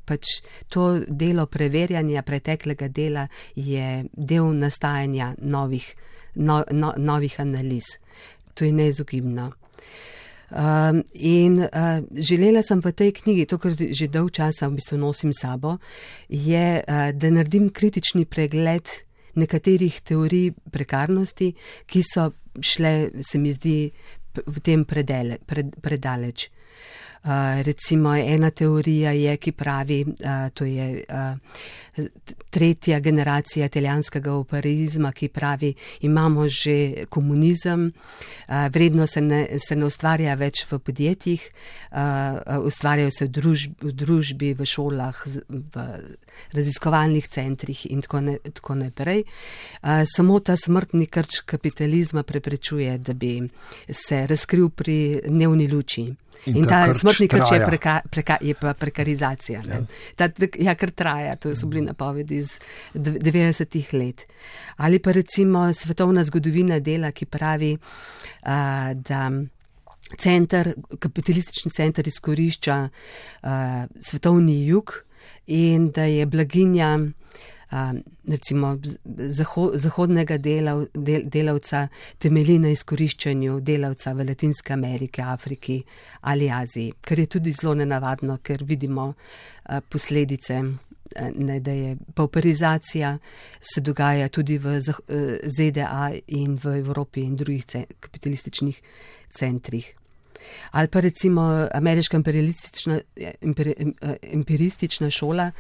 Pač 0.05 0.41
to 0.73 1.05
delo 1.07 1.45
preverjanja 1.47 2.23
preteklega 2.25 2.89
dela 2.89 3.27
je 3.55 4.07
del 4.17 4.49
nastajanja 4.57 5.35
novih, 5.45 5.85
no, 6.41 6.63
no, 6.73 6.95
novih 6.97 7.37
analiz. 7.41 7.99
To 8.55 8.65
je 8.65 8.73
neizogibno. 8.73 9.53
Um, 10.51 11.03
in 11.13 11.59
uh, 11.59 12.01
želela 12.15 12.63
sem 12.63 12.81
v 12.81 12.93
tej 12.93 13.13
knjigi, 13.13 13.47
to, 13.51 13.59
kar 13.59 13.75
že 13.75 14.07
dolg 14.13 14.31
časa 14.31 14.69
v 14.69 14.79
bistvu 14.79 14.99
nosim 15.01 15.33
sabo, 15.35 15.79
je, 16.29 16.79
uh, 16.79 17.11
da 17.11 17.31
naredim 17.33 17.71
kritični 17.75 18.25
pregled 18.25 18.87
nekaterih 19.35 19.99
teorij 20.07 20.53
prekarnosti, 20.71 21.55
ki 21.91 22.03
so 22.07 22.31
šle, 22.63 23.11
se 23.19 23.39
mi 23.39 23.51
zdi, 23.51 23.91
v 24.43 24.59
tem 24.61 24.85
predele, 24.85 25.39
pred, 25.39 25.75
predaleč. 25.81 26.51
Uh, 27.25 27.31
recimo 27.63 28.15
ena 28.15 28.51
teorija 28.51 29.13
je, 29.17 29.37
ki 29.37 29.53
pravi, 29.53 30.03
uh, 30.05 30.51
to 30.53 30.65
je 30.65 31.05
uh, 31.09 32.05
tretja 32.51 32.99
generacija 33.01 33.65
italijanskega 33.67 34.33
operizma, 34.33 35.13
ki 35.13 35.29
pravi, 35.33 35.71
imamo 36.01 36.45
že 36.49 37.07
komunizem, 37.09 37.87
uh, 37.87 38.67
vredno 38.69 39.07
se 39.07 39.21
ne, 39.21 39.59
se 39.59 39.77
ne 39.77 39.87
ustvarja 39.87 40.35
več 40.35 40.67
v 40.69 40.79
podjetjih, 40.79 41.47
uh, 41.93 42.59
ustvarjajo 42.61 43.11
se 43.11 43.25
v 43.25 43.33
družbi, 43.39 43.75
v, 43.81 43.93
družbi, 43.93 44.51
v 44.59 44.67
šolah, 44.69 45.23
v 45.49 45.87
raziskovalnih 46.53 47.29
centrih 47.29 47.87
in 47.89 48.05
tako, 48.05 48.21
ne, 48.21 48.35
tako 48.53 48.77
naprej. 48.83 49.25
Uh, 49.81 50.05
samo 50.05 50.43
ta 50.45 50.59
smrtni 50.61 51.07
krč 51.07 51.41
kapitalizma 51.49 52.21
preprečuje, 52.23 52.99
da 52.99 53.17
bi 53.17 53.39
se 53.89 54.27
razkril 54.29 54.69
pri 54.69 55.23
dnevni 55.25 55.71
luči. 55.73 56.05
In, 56.47 56.57
in 56.57 56.67
ta 56.69 56.95
smrtni 56.95 57.29
krč 57.29 57.53
je, 57.53 57.61
preka, 57.67 58.01
preka, 58.11 58.37
je 58.41 58.55
pa 58.55 58.75
prekarizacija. 58.75 59.63
Ja. 59.69 59.81
Ta, 60.17 60.29
ja, 60.61 60.75
kar 60.75 60.91
traja, 60.91 61.37
to 61.37 61.55
so 61.57 61.67
bili 61.71 61.85
napovedi 61.87 62.37
iz 62.37 62.59
90-ih 62.95 63.95
let. 63.95 64.27
Ali 64.77 64.99
pa 64.99 65.13
recimo 65.13 65.73
svetovna 65.73 66.25
zgodovina 66.25 66.79
dela, 66.79 67.13
ki 67.13 67.27
pravi, 67.27 67.75
uh, 67.77 68.93
da. 68.95 69.31
Center, 70.21 70.69
kapitalistični 71.01 71.71
center 71.73 72.07
izkorišča 72.07 72.75
uh, 72.85 73.49
svetovni 74.05 74.59
jug 74.67 74.93
in 75.47 75.89
da 75.97 76.05
je 76.05 76.27
blaginja 76.27 76.99
recimo 78.29 78.79
zahodnega 79.75 80.39
delav, 80.39 80.87
del, 80.95 81.27
delavca 81.31 81.89
temelji 82.19 82.59
na 82.63 82.73
izkoriščanju 82.75 83.61
delavca 83.61 84.13
v 84.15 84.29
Latinske 84.29 84.73
Amerike, 84.73 85.23
Afriki 85.23 85.81
ali 86.31 86.51
Aziji, 86.51 86.95
kar 87.01 87.19
je 87.19 87.27
tudi 87.27 87.53
zelo 87.53 87.75
nenavadno, 87.75 88.39
ker 88.43 88.65
vidimo 88.65 89.13
posledice. 89.89 90.63
Ne, 91.15 91.61
da 91.61 91.71
je 91.71 91.97
pauperizacija 92.17 93.13
se 93.61 93.81
dogaja 93.81 94.29
tudi 94.29 94.57
v 94.59 94.81
ZDA 94.81 96.09
in 96.27 96.57
v 96.59 96.79
Evropi 96.81 97.23
in 97.23 97.37
drugih 97.37 97.67
kapitalističnih 98.01 98.81
centrih. 99.31 99.93
Ali 100.71 100.89
pa 100.89 101.01
recimo 101.01 101.69
ameriška 101.75 102.17
imperialistična, 102.17 103.01
empiri, 103.41 103.75
empiristična 104.33 105.11
šola, 105.11 105.51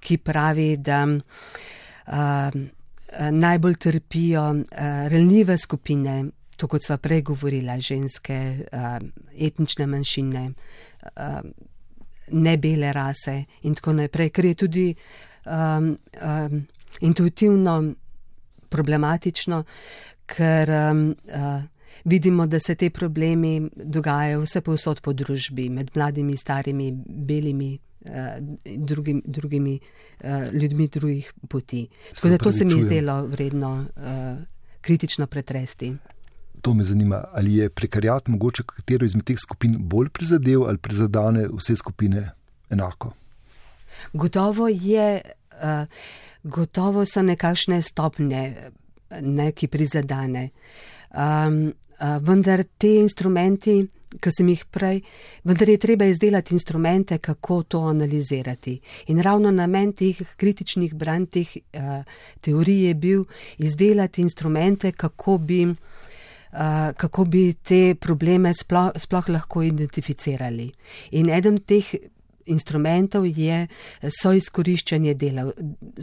ki 0.00 0.18
pravi, 0.18 0.76
da 0.76 1.06
uh, 1.06 2.60
najbolj 3.30 3.74
trpijo 3.74 4.50
uh, 4.50 4.64
relnive 5.08 5.58
skupine, 5.58 6.24
to 6.56 6.68
kot 6.68 6.84
sva 6.84 6.98
prej 6.98 7.22
govorila, 7.22 7.78
ženske, 7.80 8.38
uh, 8.72 8.98
etnične 9.36 9.86
manjšine, 9.86 10.44
uh, 10.50 11.40
nebele 12.30 12.92
rase 12.92 13.44
in 13.62 13.74
tako 13.74 13.92
naprej, 13.92 14.30
ker 14.30 14.44
je 14.44 14.54
tudi 14.54 14.86
um, 15.46 15.96
um, 16.22 16.66
intuitivno 17.00 17.94
problematično, 18.68 19.64
ker 20.26 20.70
um, 20.70 21.02
uh, 21.34 21.62
vidimo, 22.04 22.46
da 22.46 22.58
se 22.58 22.74
te 22.74 22.90
problemi 22.90 23.70
dogajajo 23.76 24.40
vse 24.40 24.60
povsod 24.60 25.00
po 25.00 25.12
družbi, 25.12 25.68
med 25.68 25.90
mladimi, 25.94 26.36
starimi, 26.36 26.92
belimi. 27.06 27.78
Uh, 28.00 28.56
drugim, 28.64 29.18
drugimi 29.24 29.74
uh, 30.24 30.52
ljudmi 30.52 30.86
drugih 30.88 31.32
poti. 31.48 31.82
Tako 32.14 32.28
da 32.28 32.38
to 32.38 32.52
se 32.52 32.64
mi 32.64 32.72
je 32.72 32.82
zdelo 32.82 33.26
vredno 33.26 33.72
uh, 33.96 34.38
kritično 34.80 35.26
pretresti. 35.26 35.92
To 36.62 36.74
me 36.74 36.84
zanima, 36.84 37.24
ali 37.32 37.56
je 37.56 37.68
prekarjat 37.68 38.28
mogoče 38.28 38.62
katero 38.62 39.04
izmed 39.04 39.24
teh 39.24 39.36
skupin 39.38 39.76
bolj 39.78 40.08
prizadev 40.08 40.62
ali 40.62 40.78
prizadane 40.78 41.46
vse 41.52 41.76
skupine 41.76 42.30
enako? 42.70 43.12
Gotovo 44.12 44.68
je, 44.68 45.20
uh, 45.62 45.86
gotovo 46.42 47.04
so 47.04 47.22
nekakšne 47.22 47.82
stopne, 47.82 48.70
ne, 49.20 49.52
ki 49.52 49.68
prizadane. 49.68 50.48
Um, 51.10 51.72
Eh, 52.00 52.18
vendar 52.24 52.64
te 52.80 52.88
instrumenti, 52.96 53.82
ki 54.24 54.30
sem 54.32 54.48
jih 54.48 54.62
prej, 54.72 55.02
vendar 55.44 55.68
je 55.68 55.76
treba 55.78 56.06
izdelati 56.08 56.54
instrumente, 56.56 57.18
kako 57.20 57.58
to 57.62 57.80
analizirati. 57.90 58.78
In 59.12 59.20
ravno 59.20 59.50
namen 59.52 59.92
teh 59.92 60.22
kritičnih 60.40 60.94
branj 60.96 61.26
teh 61.30 61.50
uh, 61.60 62.00
teorij 62.40 62.86
je 62.86 62.94
bil 62.94 63.24
izdelati 63.58 64.22
instrumente, 64.24 64.92
kako 64.92 65.36
bi, 65.38 65.66
uh, 65.66 66.88
kako 66.96 67.24
bi 67.24 67.52
te 67.52 67.94
probleme 68.00 68.54
sploh, 68.54 68.90
sploh 68.96 69.28
lahko 69.28 69.62
identificirali. 69.62 70.70
In 71.20 71.28
eden 71.28 71.60
teh 71.60 71.92
instrumentov 72.46 73.28
je 73.28 73.66
soizkoriščanje 74.22 75.14
delav, 75.14 75.52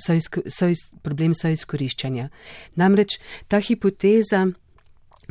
soizko, 0.06 0.46
soiz, 0.46 0.86
problem 1.02 1.34
soizkoriščanja. 1.34 2.30
Namreč 2.78 3.18
ta 3.50 3.60
hipoteza, 3.60 4.46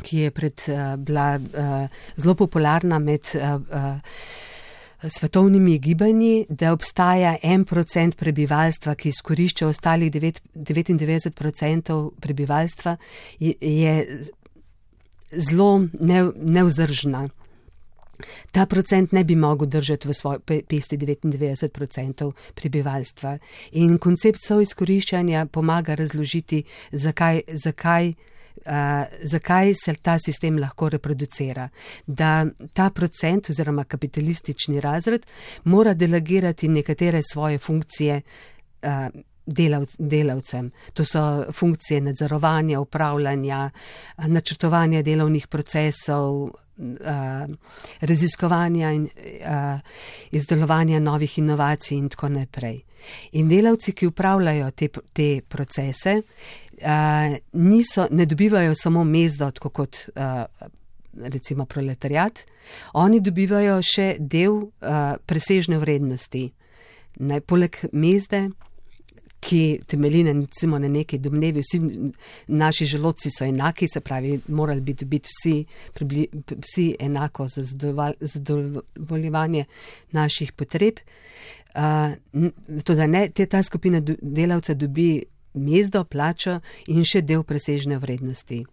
ki 0.03 0.25
je 0.25 0.31
pred 0.31 0.67
uh, 0.67 0.95
bila 0.97 1.35
uh, 1.37 1.87
zelo 2.17 2.35
popularna 2.35 2.99
med 2.99 3.31
uh, 3.35 3.61
uh, 3.61 3.95
svetovnimi 5.09 5.79
gibanji, 5.79 6.45
da 6.49 6.73
obstaja 6.73 7.37
en 7.43 7.65
procent 7.65 8.17
prebivalstva, 8.17 8.95
ki 8.95 9.09
izkorišča 9.09 9.67
ostalih 9.67 10.11
99 10.11 11.29
procentov 11.37 12.11
prebivalstva, 12.21 12.97
je, 13.39 13.53
je 13.61 14.23
zelo 15.31 15.87
ne, 15.99 16.23
nevzdržna. 16.35 17.27
Ta 18.51 18.65
procent 18.65 19.11
ne 19.11 19.23
bi 19.23 19.35
mogel 19.35 19.67
držati 19.67 20.07
v 20.07 20.13
svoji 20.13 20.39
pesti 20.67 20.97
99% 20.97 22.31
prebivalstva. 22.55 23.37
In 23.71 23.97
koncept 23.97 24.41
soizkoriščanja 24.41 25.45
pomaga 25.45 25.95
razložiti, 25.95 26.63
zakaj, 26.91 27.41
zakaj, 27.53 28.13
zakaj 29.23 29.73
se 29.73 29.95
ta 29.95 30.17
sistem 30.19 30.57
lahko 30.59 30.89
reproducira. 30.89 31.69
Da 32.05 32.45
ta 32.73 32.89
procent 32.89 33.49
oziroma 33.49 33.83
kapitalistični 33.83 34.81
razred 34.81 35.25
mora 35.63 35.93
delegirati 35.93 36.67
nekatere 36.67 37.21
svoje 37.21 37.57
funkcije. 37.57 38.21
Uh, 38.83 39.21
Delavc, 39.49 39.95
delavcem. 39.99 40.71
To 40.93 41.05
so 41.05 41.51
funkcije 41.55 42.01
nadzorovanja, 42.01 42.79
upravljanja, 42.79 43.69
načrtovanja 44.17 45.01
delovnih 45.01 45.47
procesov, 45.47 46.49
uh, 46.77 47.55
raziskovanja 48.01 48.91
in 48.91 49.03
uh, 49.03 49.79
izdelovanja 50.31 50.99
novih 50.99 51.37
inovacij 51.37 51.97
in 51.97 52.09
tako 52.09 52.29
naprej. 52.29 52.81
In 53.31 53.47
delavci, 53.47 53.93
ki 53.93 54.07
upravljajo 54.07 54.71
te, 54.71 54.89
te 55.13 55.41
procese, 55.47 56.21
uh, 56.21 57.37
niso, 57.51 58.07
ne 58.11 58.25
dobivajo 58.25 58.75
samo 58.75 59.03
mezdo, 59.03 59.51
kot 59.61 59.97
uh, 60.15 60.43
recimo 61.17 61.65
proletariat, 61.65 62.39
oni 62.93 63.19
dobivajo 63.23 63.79
še 63.81 64.15
del 64.19 64.61
uh, 64.67 65.15
presežne 65.25 65.79
vrednosti. 65.81 66.47
Naj 67.17 67.41
poleg 67.49 67.79
mezde 67.91 68.47
ki 69.39 69.79
temelji 69.87 70.23
na, 70.23 70.31
recimo, 70.31 70.79
na 70.79 70.87
neki 70.87 71.17
domnevi, 71.17 71.61
vsi 71.61 71.79
naši 72.47 72.85
želodci 72.85 73.29
so 73.29 73.45
enaki, 73.45 73.87
se 73.87 73.99
pravi, 73.99 74.39
morali 74.47 74.81
bi 74.81 74.93
biti 74.93 75.29
vsi, 75.29 75.65
pribli, 75.93 76.27
vsi 76.49 76.95
enako 76.99 77.47
za 77.47 77.61
zadovoljevanje 78.19 79.65
naših 80.11 80.51
potreb. 80.51 80.99
Uh, 81.75 82.81
Tudi 82.83 83.07
ne, 83.07 83.29
te, 83.29 83.45
ta 83.45 83.63
skupina 83.63 84.01
delavcev 84.21 84.75
dobi 84.75 85.23
mezdo, 85.53 86.03
plačo 86.03 86.59
in 86.87 87.05
še 87.05 87.21
del 87.21 87.43
presežne 87.43 87.97
vrednosti. 87.97 88.63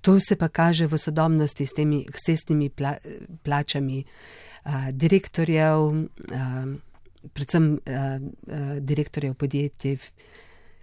To 0.00 0.18
se 0.20 0.36
pa 0.36 0.48
kaže 0.48 0.86
v 0.86 0.98
sodobnosti 0.98 1.66
s 1.66 1.76
temi 1.76 2.04
ksestnimi 2.04 2.68
pla, 2.70 2.96
plačami 3.42 4.04
uh, 4.04 4.88
direktorjev. 4.92 5.90
Uh, 6.32 6.89
predvsem 7.32 7.72
uh, 7.72 7.78
uh, 7.80 8.76
direktorjev 8.80 9.34
podjetij, 9.34 9.98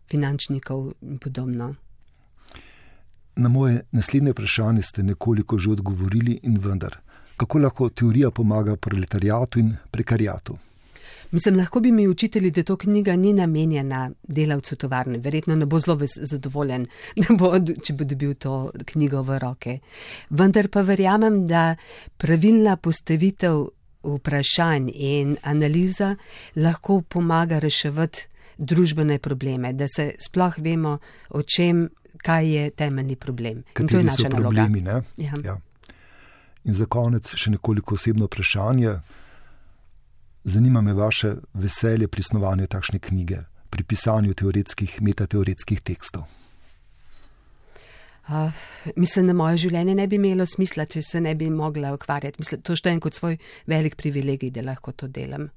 finančnikov 0.10 0.91
in 1.02 1.17
podobno. 1.19 1.76
Na 3.36 3.50
moje 3.50 3.82
naslednje 3.91 4.32
vprašanje 4.32 4.82
ste 4.82 5.04
nekoliko 5.04 5.58
že 5.58 5.69
odgovorili 5.69 6.39
in 6.43 6.58
vendar, 6.58 6.97
kako 7.38 7.60
lahko 7.60 7.89
teorija 7.89 8.32
pomaga 8.32 8.76
proletarijatu 8.76 9.60
in 9.60 9.76
prekarijatu? 9.91 10.58
Mislim, 11.32 11.58
lahko 11.58 11.80
bi 11.80 11.91
mi 11.91 12.08
učitelji, 12.08 12.52
da 12.52 12.63
to 12.63 12.76
knjiga 12.76 13.15
ni 13.15 13.34
namenjena 13.34 14.12
delavcu 14.23 14.76
tovarne. 14.76 15.17
Verjetno 15.17 15.56
ne 15.56 15.65
bo 15.65 15.80
zelo 15.80 16.00
zadovoljen, 16.21 16.88
bo, 17.39 17.52
če 17.84 17.93
bo 17.93 18.04
dobil 18.04 18.34
to 18.36 18.71
knjigo 18.86 19.21
v 19.21 19.39
roke. 19.39 19.80
Vendar 20.30 20.67
pa 20.67 20.82
verjamem, 20.82 21.45
da 21.47 21.76
pravilna 22.17 22.78
postavitev 22.78 23.65
vprašanj 24.03 24.89
in 24.93 25.36
analiza 25.43 26.15
lahko 26.55 27.01
pomaga 27.01 27.60
reševati 27.60 28.27
družbene 28.57 29.19
probleme, 29.19 29.73
da 29.73 29.86
se 29.88 30.12
sploh 30.27 30.57
vemo, 30.57 30.97
o 31.29 31.41
čem, 31.43 31.89
kaj 32.17 32.49
je 32.55 32.69
temeljni 32.69 33.15
problem. 33.15 33.63
Kateri 33.73 33.83
in 33.83 33.88
to 33.88 33.97
je 33.97 34.03
naša 34.03 34.29
problemi, 34.29 34.81
naloga. 34.81 35.05
Ja. 35.17 35.33
Ja. 35.43 35.57
In 36.65 36.73
za 36.73 36.86
konec 36.86 37.36
še 37.36 37.51
nekoliko 37.53 37.95
osebno 37.95 38.25
vprašanje. 38.25 38.97
Zanima 40.43 40.81
me 40.81 40.93
vaše 40.93 41.36
veselje 41.53 42.07
pri 42.07 42.23
snovanju 42.23 42.67
takšne 42.67 42.99
knjige, 42.99 43.43
pri 43.69 43.83
pisanju 43.83 44.33
teoretskih, 44.33 45.01
metateoretskih 45.01 45.81
tekstov. 45.81 46.25
Uh, 48.28 48.52
mislim, 48.96 49.28
da 49.28 49.34
moje 49.34 49.58
življenje 49.58 49.96
ne 49.96 50.08
bi 50.08 50.18
imelo 50.20 50.46
smisla, 50.46 50.86
če 50.86 51.02
se 51.02 51.22
ne 51.22 51.36
bi 51.36 51.50
mogla 51.50 51.94
ukvarjati. 51.96 52.42
Mislim, 52.44 52.62
to 52.62 52.76
štejem 52.76 53.00
kot 53.00 53.16
svoj 53.16 53.38
velik 53.68 53.96
privilegij, 53.96 54.52
da 54.52 54.66
lahko 54.68 54.92
to 54.92 55.08
delam. 55.08 55.48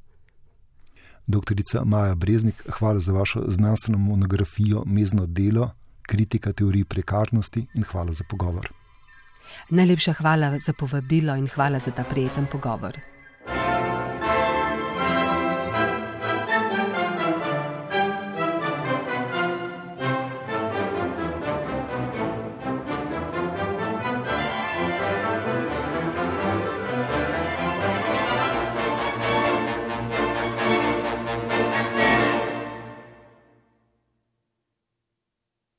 Doktorica 1.27 1.83
Maja 1.85 2.15
Breznik, 2.15 2.63
hvala 2.79 3.01
za 3.01 3.13
vašo 3.13 3.45
znanstveno 3.49 3.99
monografijo 3.99 4.85
Mezno 4.87 5.27
delo, 5.27 5.71
kritika 6.03 6.53
teorij 6.53 6.85
prekarnosti 6.85 7.67
in 7.75 7.83
hvala 7.91 8.13
za 8.13 8.25
pogovor. 8.31 8.71
Najlepša 9.71 10.13
hvala 10.23 10.59
za 10.59 10.73
povabilo 10.73 11.35
in 11.37 11.47
hvala 11.49 11.79
za 11.79 11.91
ta 11.91 12.05
prijeten 12.05 12.47
pogovor. 12.53 12.99